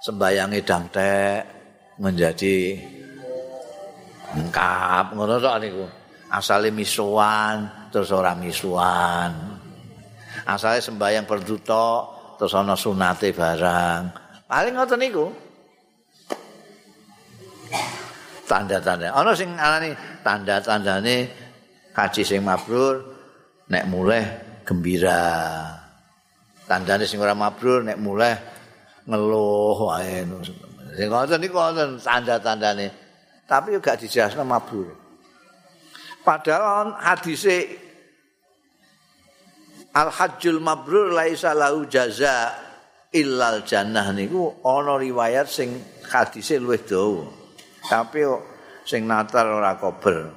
[0.00, 1.40] sembayang edang tek
[1.98, 2.78] menjadi
[4.38, 5.86] lengkap ngono tok niku.
[6.26, 9.56] Asale misuan terus ora misuan
[10.46, 11.88] asale sembayang perduto
[12.38, 14.02] terus ana sunate barang.
[14.46, 15.26] Paling ngoten niku.
[18.46, 19.10] Tanda-tanda.
[19.10, 19.90] Ana sing alani
[20.22, 21.16] tanda-tandane
[21.90, 23.02] kaji sing mabrur
[23.66, 24.22] nek mulai
[24.62, 25.34] gembira
[26.66, 28.34] tandane sing ora mabrur nek mulai
[29.06, 30.26] ngeluh wae.
[30.98, 32.86] Sing ngoten niku wonten tanda-tandane.
[33.46, 34.90] Tapi juga dijelasno mabrur.
[36.26, 37.70] Padahal hadise
[39.94, 42.50] al hajjul mabrur laisa lahu jaza
[43.14, 44.10] illal jannah.
[44.10, 45.78] Niku ana riwayat sing
[46.10, 47.30] hadise luwih dawa.
[47.86, 48.26] Tapi
[48.82, 50.34] sing natar ora kober.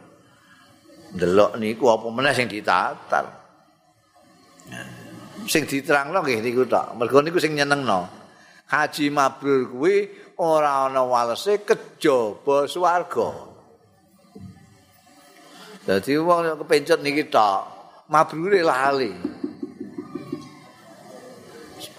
[1.10, 3.26] Delok niku apa meneh sing ditatar
[5.50, 6.94] sing diterangno nggih niku tok.
[6.94, 8.06] Mergo niku sing nyenengno.
[8.70, 9.96] Haji mabrur kuwi
[10.38, 13.50] ora ana walese kejaba swarga.
[15.90, 17.66] Dadi wong kepencet niki tok,
[18.14, 19.10] mabrure lali.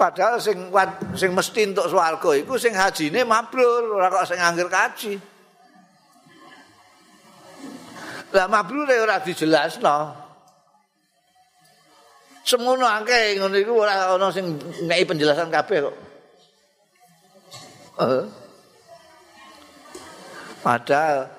[0.01, 0.73] Padahal sing
[1.13, 5.19] sing mesti entuk swarga iku sing hajine mabrur, ora kok sing angger kaji.
[8.31, 10.20] Lah mabrure ora dijelasno.
[12.51, 15.97] Semono akeh ngono iku ora ana sing ngeki penjelasan kabeh kok.
[18.01, 18.25] Uh.
[20.61, 21.31] Padahal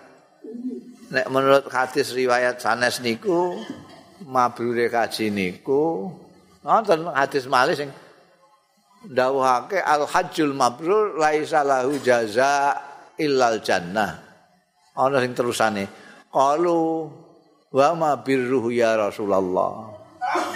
[1.12, 3.60] nek menurut hadis riwayat sanes niku
[4.24, 6.08] mabrure kaji niku
[6.63, 7.91] nonton hadis malih sing
[9.04, 12.80] dawuhake al hajjul mabrur laisa lahu jaza
[13.20, 14.16] illal jannah.
[14.95, 15.91] Ana sing terusane
[16.32, 17.12] qalu
[17.72, 20.01] wa ma birruhu ya Rasulullah.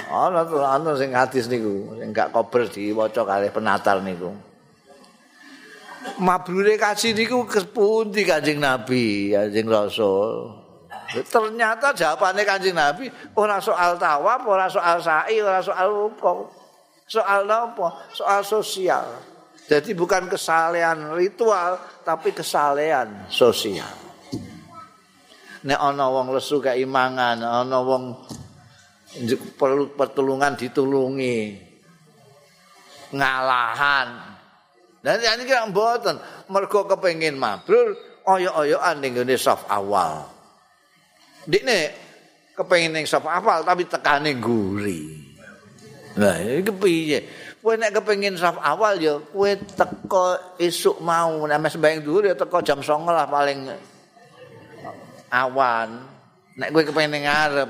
[0.08, 4.32] Ana tuh ana sing hadis niku sing gak kober diwaca kalih penatar niku.
[6.22, 10.54] Mabrure kasih niku kepundi kanjeng nabi kanjeng rasul?
[11.12, 16.32] Ternyata jawabannya kanjeng nabi ora soal tawaf ora soal sa'i ora soal apa.
[17.06, 17.88] Soal apa?
[18.14, 19.06] Soal sosial.
[19.66, 23.90] Jadi bukan kesalehan ritual tapi kesalehan sosial.
[25.66, 28.14] Nek ana wong lesu keimangan ana wong
[29.56, 31.62] perlu pertolongan ditulungi
[33.16, 34.36] ngalahan
[35.06, 36.18] Dan ini kira mboten,
[36.50, 37.94] mergo kepengin mabrur,
[38.26, 40.26] oyo-oyoan ning ngene saf awal.
[41.46, 41.94] Dikne
[42.58, 45.14] kepengin ning saf awal tapi tekane guri.
[46.18, 47.20] Nah, iki piye?
[47.62, 52.34] Kowe nek kepengin saf awal ya kowe teko esuk mau nek mes sembayang dhuwur ya
[52.34, 53.60] teko jam 09.00 lah paling
[55.30, 55.90] awan.
[56.58, 57.70] Nek kowe kepengin ngarep.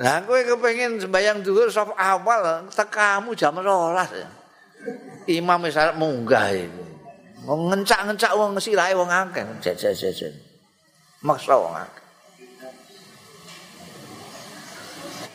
[0.00, 4.40] Lah kowe kepengin sembayang dhuwur saf awal tekamu jam 12.
[5.28, 6.84] imam wis arep munggah iku.
[7.44, 9.44] Wong ngencak-ngencak wong sirahe wong akeh.
[9.60, 10.32] Jet-jet-jet.
[11.20, 12.04] Maksa wong akeh.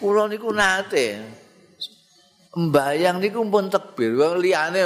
[0.01, 1.21] Kula niku nate
[2.57, 4.17] mbayang niku pun tekbir.
[4.17, 4.81] Wong liyane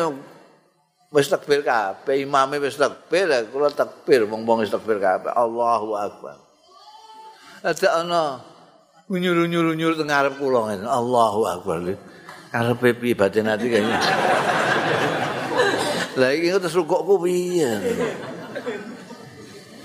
[1.12, 5.32] wis tekbir kabeh, imame wis tekbir, kula tekbir wong-wong wis tekbir kabeh.
[5.32, 6.36] Allahu akbar.
[7.60, 8.40] Ada ana
[9.10, 11.98] nyuruh-nyuruh teng ngarep kula Allahu akbar.
[12.54, 14.00] Karepe piye batin ati kayaknya.
[16.18, 17.70] Lah iki terus rukukku piye?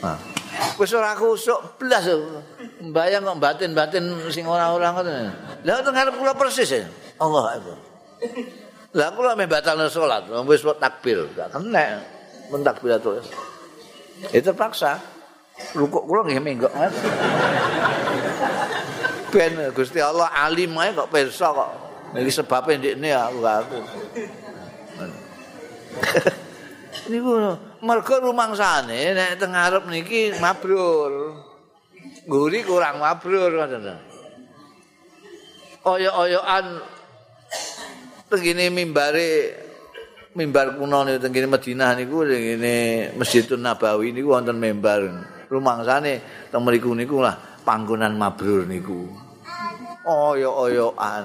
[0.05, 0.21] Nah.
[0.77, 2.05] Wis ora kusuk blas.
[2.85, 5.33] Mbayang kok batin-batin sing ora-ora ngoten.
[5.65, 6.69] Lah teng ngarep kula persis.
[6.69, 6.85] Ya.
[7.21, 7.79] Allah Akbar.
[8.95, 11.99] Lah kula meh batal salat, wis takbir, gak kena
[12.47, 13.27] men takbir terus.
[14.31, 15.03] Itu terpaksa.
[15.75, 16.73] Rukuk kula nggih menggok.
[19.35, 21.71] Ben Gusti Allah alim ae kok pirsa kok.
[22.15, 23.79] Iki sebabe ndekne aku aku.
[27.11, 27.33] niku
[27.83, 31.35] mergo rumangsane nek teng ngarep niki mabrur.
[32.31, 33.99] Guri kurang mabrur ngoten.
[35.85, 36.81] Oyo-oyoan
[38.31, 39.29] tengene mimbare
[40.33, 42.75] mimbar kuno niku tengene Madinah niku tengene
[43.19, 45.03] Masjidun Nabawi niku wonten mimbar.
[45.51, 47.35] Rumangsane teng mriku niku lah
[47.67, 49.24] panggonan mabrur niku.
[50.05, 51.25] Oyo-oyoan.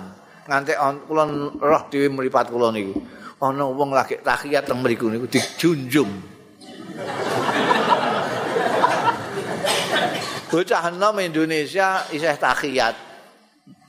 [0.50, 1.24] Ngantek kula
[1.60, 2.96] roh dhewe mripat kula niku.
[3.40, 6.12] ana wong lagi tahiyat teng mriku niku dijunjung.
[10.52, 13.08] Bocah enom Indonesia isih tahiyat.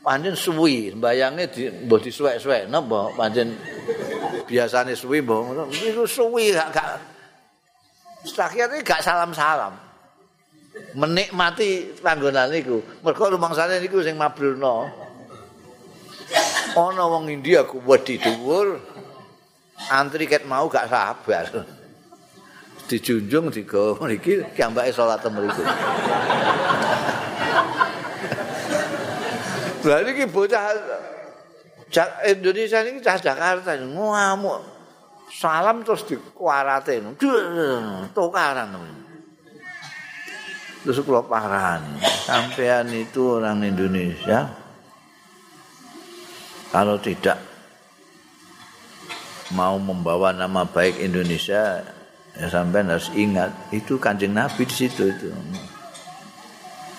[0.00, 3.52] Pancen suwi, mbayange di mbah disuwek-suwek napa pancen
[4.48, 6.88] biasane suwi niku suwi gak gak
[8.32, 9.89] tahiyat gak salam-salam.
[10.94, 12.82] Menikmati panggonan niku.
[13.06, 14.90] Mergo rumangsane niku sing mabrurna.
[16.74, 18.78] Ana wong India ku wedi dhuwur,
[19.90, 21.66] antri ket mau gak sabar.
[22.86, 25.62] Dijunjung digo mriki kiambake salat mriku.
[29.80, 30.74] Lah iki bocah
[32.26, 34.62] Indonesia ini cah Jakarta ngamuk.
[35.30, 36.98] Salam terus dikuarate.
[38.14, 38.99] Tukaran.
[40.80, 44.48] Terus kula parani, sampean itu orang Indonesia
[46.72, 47.36] kalau tidak
[49.52, 51.84] mau membawa nama baik Indonesia
[52.32, 55.28] ya sampai harus ingat itu kanjeng Nabi di situ itu.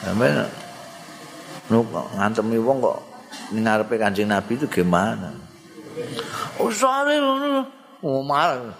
[0.05, 0.29] Sampai
[2.21, 2.99] ngantemi wong kok
[3.49, 5.33] ngarepe kanjeng Nabi itu gimana?
[6.61, 7.17] Oh soalnya
[8.05, 8.77] oh marah.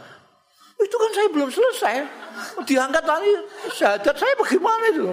[0.78, 2.21] Itu kan saya belum selesai
[2.66, 3.32] diangkat tadi
[3.74, 5.04] syahadat saya bagaimana itu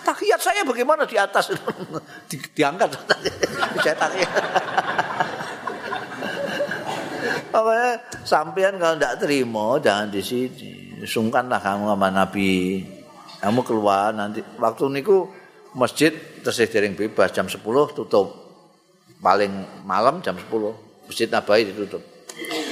[0.00, 1.52] tahiyat saya bagaimana di atas
[2.30, 2.88] di, diangkat
[3.84, 4.32] saya tahiyat
[7.50, 7.90] Pokoknya
[8.30, 10.72] sampean kalau tidak terima jangan di sini.
[11.02, 12.84] Sungkanlah kamu sama Nabi.
[13.40, 15.26] Kamu keluar nanti waktu niku
[15.72, 16.12] masjid
[16.44, 17.60] tersih jaring bebas jam 10
[17.96, 18.36] tutup.
[19.20, 20.48] Paling malam jam 10
[21.08, 22.00] masjid Nabawi ditutup.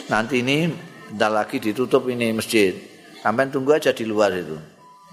[0.09, 0.73] Nanti ini
[1.13, 2.73] tidak lagi ditutup ini masjid.
[3.19, 4.55] Sampai tunggu aja di luar itu.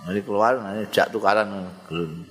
[0.06, 1.50] Nanti keluar nanti jak tukaran
[1.90, 2.26] gelun.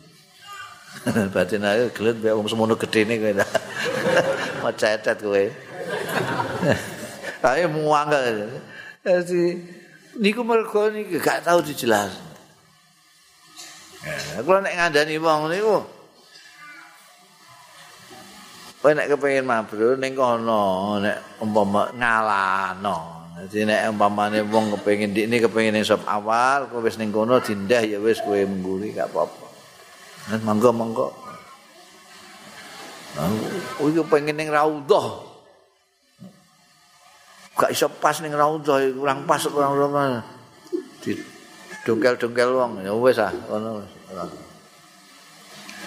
[1.35, 3.33] Batin aja gelun biar orang semuanya gede nih kowe.
[4.62, 5.45] Mau cetet kowe.
[7.43, 8.55] Saya muangkel.
[9.05, 9.43] Jadi
[10.22, 12.14] niku mergo niki gak tahu dijelas.
[14.05, 15.77] Ya, kalau nek ngandani wong niku
[18.85, 23.14] Kowe nek kepengin mabrur ning kono nek umpama ngalano.
[23.45, 28.01] Dadi nek umpamane wong kepengin ndikne kepengin sop awal kowe wis ning kono dindah ya
[28.01, 29.47] wis kowe mburi gak apa-apa.
[30.32, 31.12] Nek monggo-monggo.
[33.20, 33.28] Nah,
[33.84, 35.34] iki pengen ning raudhah.
[37.55, 40.26] gak iso pas ning raudhah kurang pas kurang apa
[40.99, 41.14] di
[41.86, 43.86] dongkel-dongkel wong ya wis ah ngono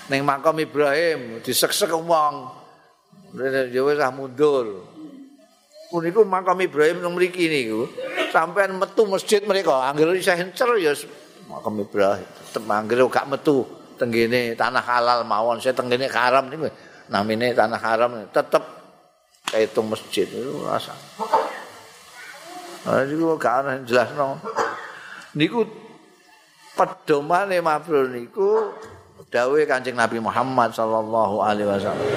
[0.08, 2.36] ning makam Ibrahim diseksek wong
[3.36, 4.88] ya wis ah mundur
[5.90, 7.88] puniku makam Ibrahim nang mriki niku.
[8.32, 10.94] Sampean metu masjid mereka anggere isih encer ya
[11.48, 12.28] makam Ibrahim.
[12.28, 13.64] Tetep anggere gak metu
[13.98, 16.68] tenggene tanah halal mawon saya tenggene haram niku.
[17.08, 18.64] Namine tanah haram tetep
[19.48, 20.28] kaitung masjid.
[20.28, 20.92] Itu rasa.
[22.88, 24.40] Ah niku gak ana jelasno.
[25.36, 25.64] Niku
[26.76, 28.76] pedomane mabrur niku
[29.28, 32.08] dawuh Kanjeng Nabi Muhammad sallallahu alaihi wasallam.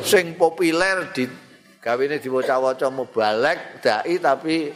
[0.00, 1.28] Sing populer di
[1.80, 4.68] gawene diwaca-waca mubalek dai tapi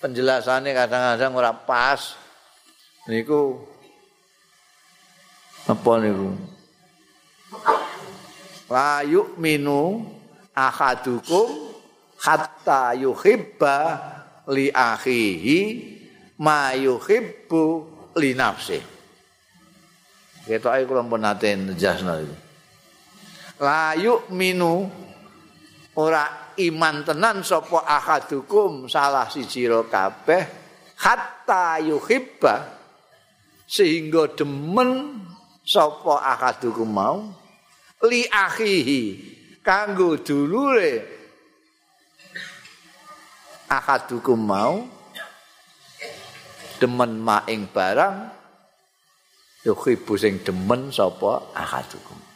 [0.00, 2.16] penjelasannya kadang-kadang ora pas.
[3.04, 3.60] Niku
[5.68, 6.28] apa niku?
[8.72, 10.08] La yu'minu
[10.56, 11.74] ahadukum
[12.22, 13.76] hatta yuhibba
[14.48, 15.58] li akhihi
[16.40, 17.64] ma yuhibbu
[18.16, 18.80] li nafsi.
[20.48, 22.36] Ketoke kula pun nate nejasno iki.
[23.60, 24.88] La yu'minu
[26.00, 30.42] ora iman tenan sapa ahadukum salah siji kabeh
[30.96, 32.80] hatta yuhibba
[33.68, 35.20] sehingga demen
[35.60, 37.18] sapa ahadukum mau
[38.08, 39.02] li akhihi
[39.60, 41.04] kanggo dulure
[43.68, 44.88] ahadukum mau
[46.80, 48.16] demen maing barang
[49.68, 52.29] yuhibu sing demen sapa ahadukum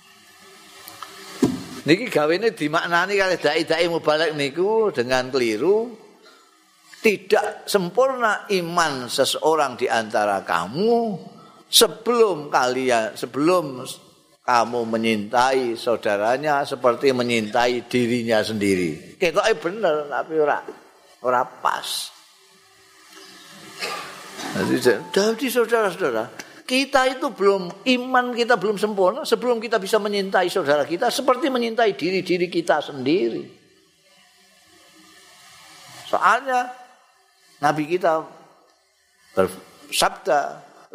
[1.84, 5.92] niki gawene dimaknani kali dai-dai mubalek niku dengan keliru
[7.04, 11.20] tidak sempurna iman seseorang di antara kamu
[11.68, 13.84] sebelum kalian sebelum
[14.44, 19.16] kamu menyintai saudaranya seperti menyintai dirinya sendiri.
[19.20, 20.60] Ketoke bener tapi ora
[21.24, 22.12] ora pas.
[24.54, 26.30] Jadi saudara-saudara,
[26.64, 31.92] kita itu belum iman kita belum sempurna sebelum kita bisa menyintai saudara kita seperti menyintai
[31.92, 33.44] diri-diri kita sendiri.
[36.08, 36.72] Soalnya
[37.60, 38.24] Nabi kita
[39.36, 40.40] bersabda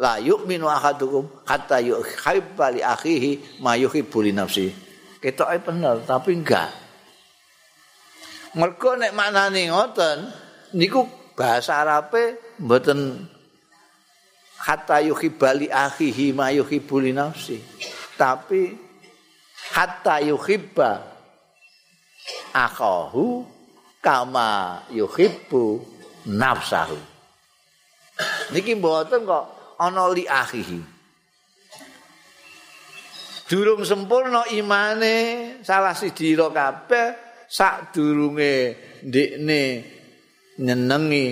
[0.00, 4.72] la yu'minu ahadukum hatta yuhibba li akhihi ma yuhibbu li nafsi.
[5.20, 6.72] Ketoke bener tapi enggak.
[8.58, 10.18] Mergo nek maknane ngoten
[10.74, 11.06] niku
[11.38, 13.28] bahasa Arabe mboten
[14.66, 17.56] hatta yuhibbali akhihi ma yuhibbu li nafsi.
[18.20, 18.76] Tapi
[19.72, 21.00] hatta yuhibba
[22.52, 23.44] akahu
[24.04, 25.80] kama yuhibbu
[26.28, 26.98] nafsahu.
[28.52, 29.44] Niki mboten kok
[29.80, 30.80] ana li akhihi.
[33.50, 35.16] Durung sempurna imane
[35.66, 37.08] salah siji kabeh
[37.50, 39.62] sak durunge ndekne
[40.62, 41.26] nyenengi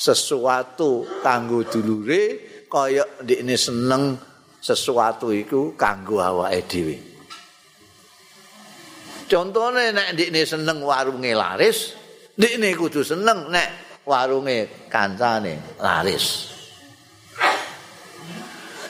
[0.00, 2.22] sesuatu kanggo dulure
[2.72, 4.16] kaya ndekne seneng
[4.56, 6.96] sesuatu iku kanggo awake dhewe.
[9.28, 11.92] Contone nek ndekne seneng warunge laris,
[12.40, 13.68] ndekne kudu seneng nek
[14.08, 16.48] warunge kancane laris.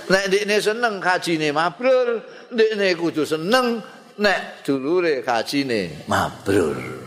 [0.07, 2.23] Nek ndekne seneng kajine mabrur,
[2.55, 3.83] ndekne kudu seneng
[4.23, 7.00] nek dulure kajine mabrur.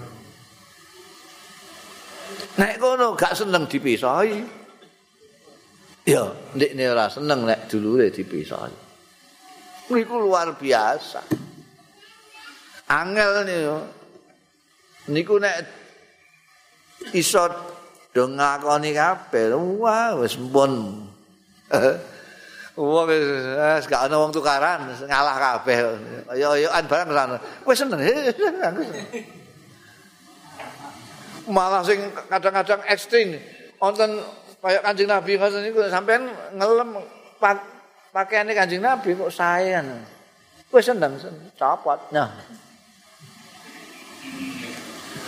[2.53, 4.37] Nek kono gak seneng dipisahi.
[6.05, 8.75] Ya, ndekne ora seneng nek dulure dipisahi.
[9.89, 11.21] Niku luar biasa.
[12.93, 13.77] Angel niku.
[15.09, 15.55] Niku nek
[17.17, 17.49] iso
[18.13, 21.01] do ngakoni kabeh, wah wis pun.
[22.73, 25.77] Wong wis gak ana wong tukaran, ngalah kabeh.
[26.37, 27.37] Ayo-ayoan barang sana.
[27.65, 28.01] Wis seneng.
[31.47, 31.99] Malah sing
[32.31, 33.35] kadang-kadang ekstrim.
[33.79, 34.23] Wonten
[34.63, 36.23] kaya Kanjeng Nabi ngoten niku sampean
[36.55, 37.03] ngelem
[38.15, 40.07] pakaiane Kanjeng Nabi kok saean.
[40.71, 41.19] Wis seneng,
[41.59, 41.99] copot.
[42.09, 42.33] Nah.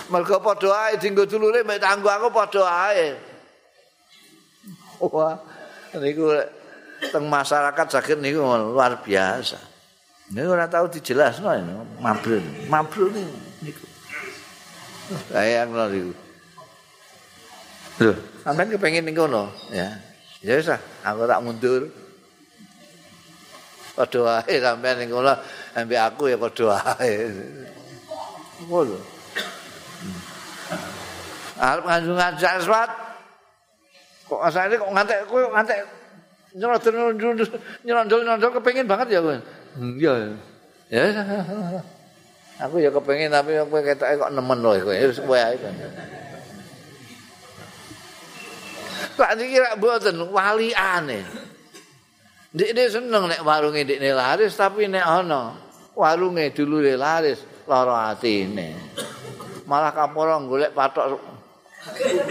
[0.09, 3.13] Mergo padha ae dinggo dulure mek tanggo aku padha ae.
[5.03, 5.37] Wah,
[5.99, 6.33] niku
[7.11, 9.59] teng masyarakat sakit niku luar biasa.
[10.33, 11.53] Niku ora tau dijelasno
[12.01, 12.41] mabrur.
[12.65, 13.44] Mabrur niku.
[15.05, 16.13] Sayang lho niku.
[18.01, 19.87] Lho, sampean kepengin ning kono, ya.
[20.41, 20.69] Ya wis
[21.05, 21.87] aku tak mundur.
[23.95, 25.33] Padha wae sampean ning kono,
[25.77, 27.29] ambek aku ya padha wae.
[28.65, 28.97] Ngono.
[31.55, 32.89] Arep ngajungan jaswat.
[34.25, 35.85] Kok asale kok ngantek kowe ngantek
[37.85, 39.37] nyerondol-nyerondol kepengin banget ya kowe.
[40.01, 40.13] Iya.
[40.89, 41.05] Ya.
[42.55, 44.95] Aku ya kepengin tapi kowe ketoke kok nemen loh kowe.
[44.95, 45.59] Wis kowe ae.
[49.19, 51.19] Kok kira mboten waliane.
[52.55, 55.59] Ndekne seneng nek warunge ndekne laris tapi nek ana
[55.91, 58.71] warunge dulure laris lara atine.
[59.67, 61.19] Malah kaporo golek patok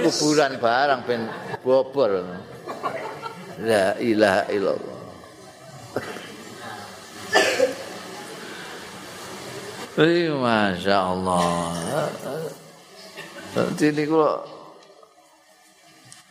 [0.00, 1.28] kuburan barang ben
[1.60, 2.24] bobor.
[3.60, 4.93] La ilaha illallah.
[9.94, 11.70] Eh, Masya Allah.
[13.54, 14.42] Nanti ini kalau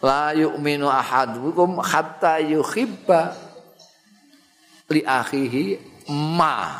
[0.03, 3.31] la yu'minu ahadukum hatta yuhibba
[4.91, 5.79] li akhihi
[6.11, 6.75] ma.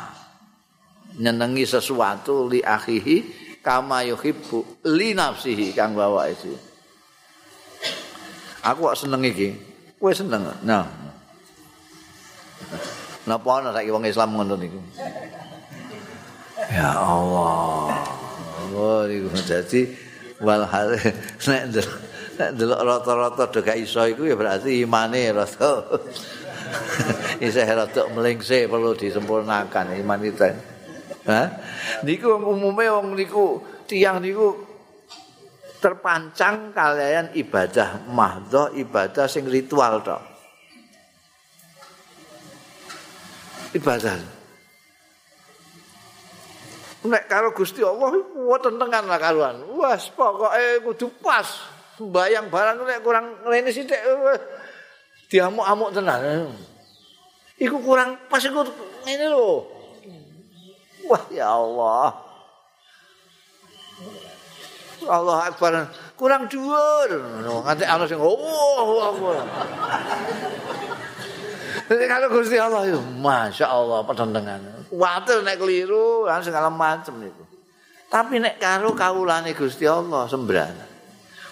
[1.16, 3.16] Nyenengi sesuatu li akhihi
[3.64, 6.52] kama yuhibbu li nafsihi kang bawa itu
[8.64, 9.52] aku kok seneng iki?
[10.00, 10.48] Kowe seneng?
[10.64, 10.84] Nah.
[13.24, 14.80] Napa ana saiki wong Islam ngono niku
[16.72, 17.92] ya Allah
[18.74, 19.06] Oh,
[19.46, 19.86] dadi
[20.42, 20.98] walhal
[21.46, 26.02] nek delok rata-rata do gak iso iku ya berarti imane rata.
[27.46, 30.50] Isih rada mlingse perlu disempurnakan iman itu.
[31.30, 31.46] Hah?
[32.02, 34.58] Niku umume wong niku tiyang niku
[35.78, 40.22] terpancang kalian ibadah mahdho ibadah sing ritual tok.
[43.78, 44.33] Ibadah.
[47.04, 49.56] Nek karo Gusti Allah wonten tengan lah karuan.
[49.76, 51.46] Wes pokoke kudu pas.
[51.94, 54.00] Sembayang barang nek kurang ngene sithik
[55.30, 56.50] diamuk-amuk tenan.
[57.60, 58.66] Iku kurang pas iku
[59.04, 59.62] ngene lho.
[61.06, 62.16] Wah ya Allah.
[65.04, 65.92] Allah Akbar.
[66.16, 67.10] Kurang dhuwur.
[67.44, 68.32] Nganti ana sing oh
[68.80, 69.12] Allah.
[69.12, 69.44] Jadi
[71.88, 74.60] kalau Gusti Allah itu, masya Allah petentengan.
[74.88, 77.44] Water nek keliru, kan segala macam itu.
[78.08, 80.86] Tapi nek karo kaulane Gusti Allah sembrana.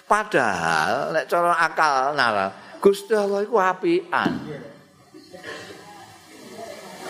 [0.09, 2.47] Padahal nek cara akal nara,
[2.81, 4.31] Gusti Allah itu apian.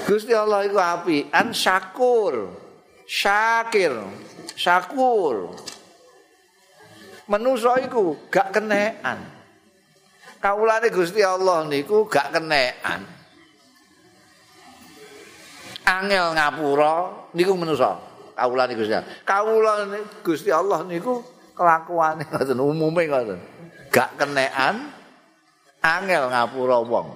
[0.03, 2.51] Gusti Allah itu apian syakur,
[3.07, 3.95] syakir,
[4.53, 5.55] syakur.
[7.23, 9.32] Menusa iku gak kenean.
[10.43, 13.07] Kaulane Gusti Allah niku gak kenean.
[15.83, 17.95] angel ngapura niku manusa
[18.35, 19.07] kawulane Gusti Allah.
[19.23, 21.23] Kawulane Gusti Allah niku
[21.55, 23.39] kelakuane ngoten umume ngoten.
[23.87, 24.91] Gak kenean
[25.79, 27.07] angel ngapura wong.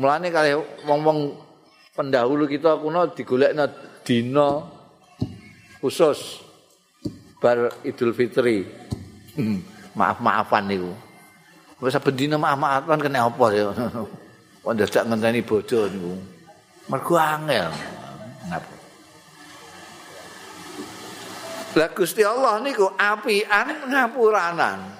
[0.00, 0.56] Mulane kali
[0.88, 1.36] wong-wong
[1.92, 3.68] pendahulu kita kuno digolekna
[4.00, 4.64] dina
[5.84, 6.40] khusus
[7.36, 8.64] bar Idul Fitri.
[9.36, 9.60] Hmm,
[9.92, 11.09] maaf-maafan niku
[11.80, 13.68] wis saben dina maaf-maafan kena apa ya
[14.64, 16.12] Wong dadak ngenteni bojo niku.
[16.92, 17.72] mergo angel
[18.52, 18.80] ngapa
[21.70, 24.90] Lah Gusti Allah niku apian ngapuranan.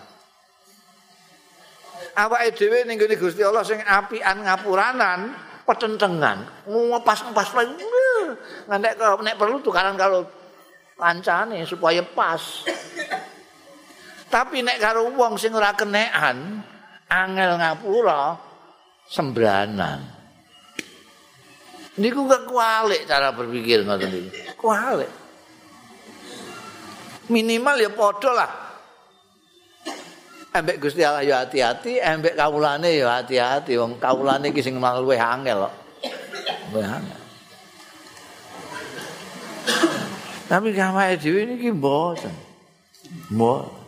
[2.14, 5.35] Awake dhewe ning gone Gusti Allah sing apian ngapuranan,
[5.66, 7.74] petentengan, ngepas-ngepas wae.
[8.70, 10.22] Ngantek nek perlu tukaran karo
[10.95, 12.62] kancane supaya pas.
[14.31, 16.62] Tapi nek karo wong sing ora kenekan,
[17.11, 18.39] angel ngapura
[19.11, 20.22] sembranan.
[21.99, 24.31] niku gak kualik cara berpikir ngoten niku.
[24.55, 25.11] Kualik.
[27.26, 28.53] Minimal ya padha lah.
[30.51, 33.78] Embek Gusti Allah ya hati-hati, embek kawulane ya hati-hati.
[33.78, 35.74] Wong kawulane iki sing malah luwih angel kok.
[36.74, 37.20] Luwih angel.
[40.51, 42.35] Tapi kamane dhewe niki mboten.
[43.31, 43.80] Mboten.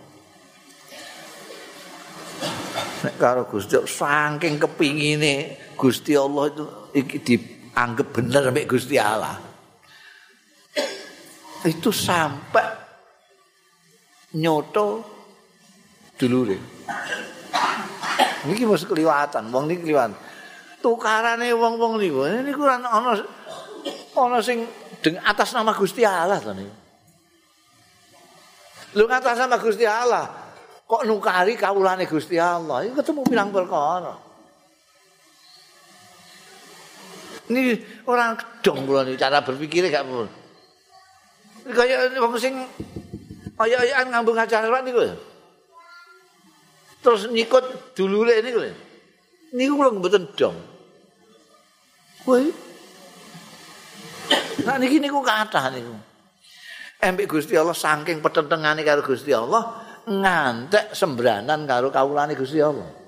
[3.02, 7.34] Nek karo Gusti saking kepingine Gusti Allah itu iki di
[7.74, 9.36] anggap bener sampai Gusti Allah.
[11.66, 12.66] Itu sampai
[14.38, 15.02] nyoto
[16.14, 16.58] dulure.
[18.42, 20.18] Niki mesti keliwatan, wong niki keliwatan.
[20.82, 23.14] Tukarane wong-wong niku, niku ana ana
[24.18, 24.66] ana sing
[24.98, 26.74] deng atas nama Gusti Allah to niku.
[28.98, 30.26] Lu atas nama Gusti Allah,
[30.92, 34.12] kok nukari kawulane Gusti Allah, itu ketemu bilang perkara.
[37.48, 40.28] Ini orang dong kula cara berpikir gak pun.
[41.72, 42.60] Kaya wong sing
[43.56, 45.16] kaya-kayaan ngambung acara niku.
[47.00, 48.60] Terus nyikut dulure niku.
[49.56, 50.60] Niku kula mboten dong.
[52.28, 52.44] Kowe
[54.68, 55.96] Nah niki niku kathah niku.
[57.00, 63.02] Embek Gusti Allah saking petentengane karo Gusti Allah ngantek sembranan karo kawulane Gusti Allah.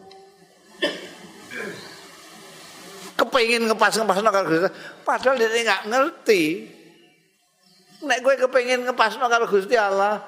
[3.15, 4.69] kepengin ngepas-ngepasno karo Gusti
[5.07, 6.43] padahal dia nggak ngerti.
[8.05, 10.23] Nek kowe kepengin ngepasno karo Gusti Allah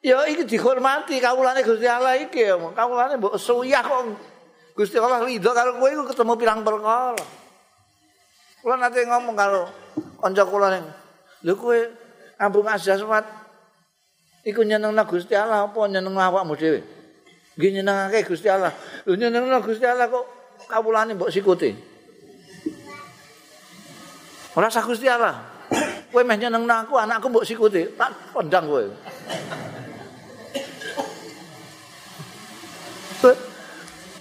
[0.00, 2.56] ya iki dihormati kawulane Gusti Allah iki ya.
[2.56, 4.14] Kawulane mbok suyah kok.
[4.78, 7.24] Gusti Allah ridho karo kowe ketemu pirang perkara.
[8.60, 9.62] Kula nate ngomong karo
[10.20, 10.84] kanca kula ning
[11.42, 11.78] lho kowe
[12.36, 13.24] ambung asjaswat
[14.46, 16.80] iku nyenengna Gusti Allah apa nyeneng awakmu dhewe
[17.58, 18.72] nggih nyenengake Gusti Allah
[19.04, 20.24] lho nyenengna Gusti Allah kok
[20.68, 21.90] kawulane mbok sikuti
[24.50, 25.38] Ora sah Gusti Allah.
[26.10, 28.82] Kowe meh nyeneng aku, anakku mbok sikuti, tak pendang kowe.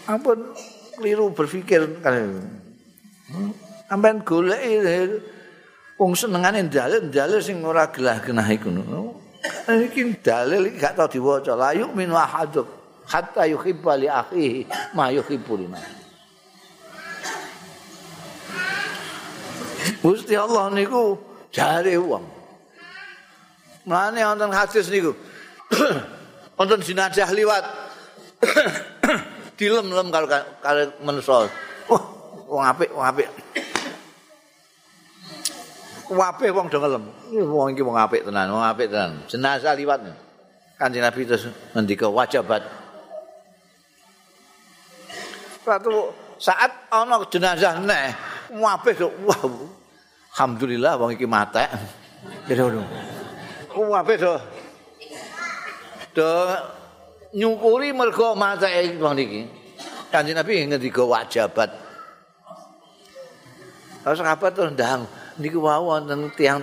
[0.09, 0.53] ampun
[0.97, 2.45] keliru berpikir kan.
[3.89, 5.21] Sampeyan golek
[5.97, 8.69] wong senengane dalil-dalil sing ora gelah-genah iku.
[9.87, 11.55] Iki dalil iki gak tau diwaca.
[11.55, 12.67] La yu'minu ahaduk
[13.07, 15.67] hatta yuhibba li akhihi ma yuhibbu li
[19.99, 21.19] Gusti Allah niku
[21.51, 22.23] jare wong.
[23.83, 25.11] Mane wonten hadis niku.
[26.59, 27.65] wonten jenazah liwat.
[29.59, 30.27] Dilem-lem kalau
[30.63, 31.51] kalau menungso.
[31.91, 32.03] Wah,
[32.47, 33.27] wong apik, wong apik.
[36.09, 37.05] Wape wong do ngelem.
[37.53, 39.21] Wong iki wong apik tenan, wong apik tenan.
[39.29, 40.01] Jenazah liwat.
[40.81, 41.45] Kanjeng Nabi terus
[41.77, 42.65] ngendika wajibat.
[45.61, 46.09] Suatu
[46.41, 48.09] saat ana jenazah neh,
[48.57, 49.43] wape wah.
[50.33, 51.69] Alhamdulillah wong iki matek.
[52.49, 52.81] Kira-kira.
[53.77, 54.33] Wape do.
[56.17, 56.29] Do
[57.37, 59.45] nyukuri mergo matek wong niki.
[60.09, 61.69] Kanjeng Nabi ngendika wajibat.
[64.01, 65.05] Terus sahabat terus ndang
[65.39, 66.61] niku wau wonten tiyang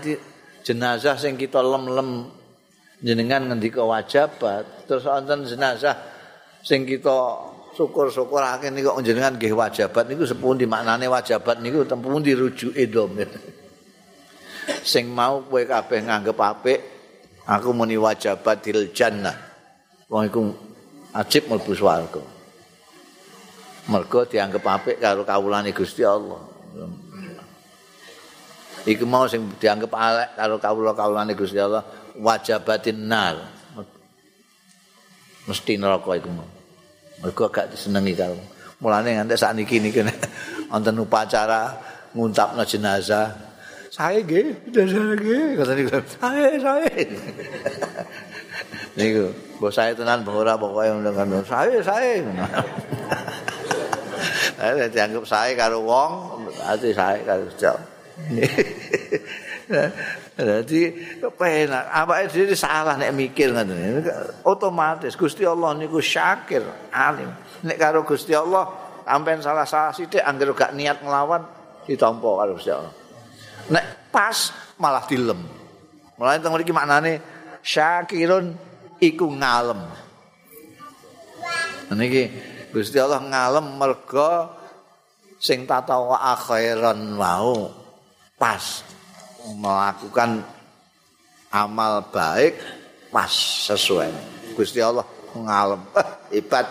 [0.62, 2.30] jenazah sing kita lem-lem.
[2.96, 5.92] Jenengan ngendika wajibat terus wonten jenazah
[6.64, 7.12] sing kita
[7.76, 10.64] syukur-syukurake niku jenengan nggih wajibat niku sepundi?
[10.64, 13.20] Maknane wajibat niku tempundi rujuke dom?
[14.82, 16.78] Sing mau kowe kabeh nganggep apik
[17.46, 19.36] aku muni wajibatil jannah.
[20.10, 20.40] Wong iku
[21.14, 22.22] ajib mlebu swarga.
[23.86, 26.56] Mergo dianggep apik karo kawulane Gusti Allah
[28.87, 31.82] iku mau sing dianggap alek karo kawula-kawulane Gusti Allah
[32.16, 33.37] wajabatin nar.
[35.47, 36.49] Mesti neraka iku mau.
[37.22, 38.39] Mergo gak disenengi karo.
[38.80, 40.07] Mulane nganti sakniki niki
[40.70, 41.74] wonten upacara
[42.14, 43.34] nguntapna jenazah.
[43.91, 45.59] Saya nggih jenazah nggih.
[45.59, 45.91] Kata niku.
[46.18, 46.89] Saya saya
[48.97, 49.28] niku
[49.61, 52.24] bos saya tenan ora pokoke ngono saya saya
[54.57, 56.12] saya dianggap saya karo wong
[56.49, 57.95] berarti saya karo jauh
[60.36, 60.82] Jadi
[61.20, 64.04] kepenak, apa itu salah nek mikir ngoten.
[64.44, 67.28] Otomatis Gusti Allah niku syakir, alim.
[67.64, 68.68] Nek karo Gusti Allah
[69.04, 71.44] sampean salah-salah sithik anggere gak niat nglawan
[71.84, 72.92] ditampa karo Gusti Allah.
[73.72, 75.40] Nek pas malah dilem.
[76.16, 77.20] Mulane teng mriki maknane
[77.60, 78.56] syakirun
[79.00, 79.80] iku ngalem.
[81.92, 82.22] Niki
[82.72, 84.52] Gusti Allah ngalem mergo
[85.36, 87.86] sing tatawa akhiran mau
[88.37, 88.84] pas.
[89.47, 90.45] Melakukan
[91.51, 92.57] amal baik
[93.11, 93.30] pas
[93.66, 94.12] sesuai.
[94.57, 95.82] Gusti Allah ngalem.
[96.32, 96.66] Hebat.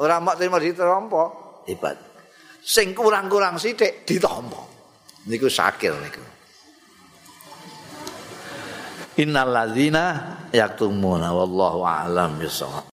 [0.00, 1.62] Ora mak terima ditompo.
[1.68, 1.96] Hebat.
[2.64, 4.68] Sing kurang-kurang sithik ditompo.
[5.28, 6.22] Niku sakir niku.
[9.18, 10.04] Innal ladzina
[10.54, 12.86] yaktumuna wallahu a'lam bisawab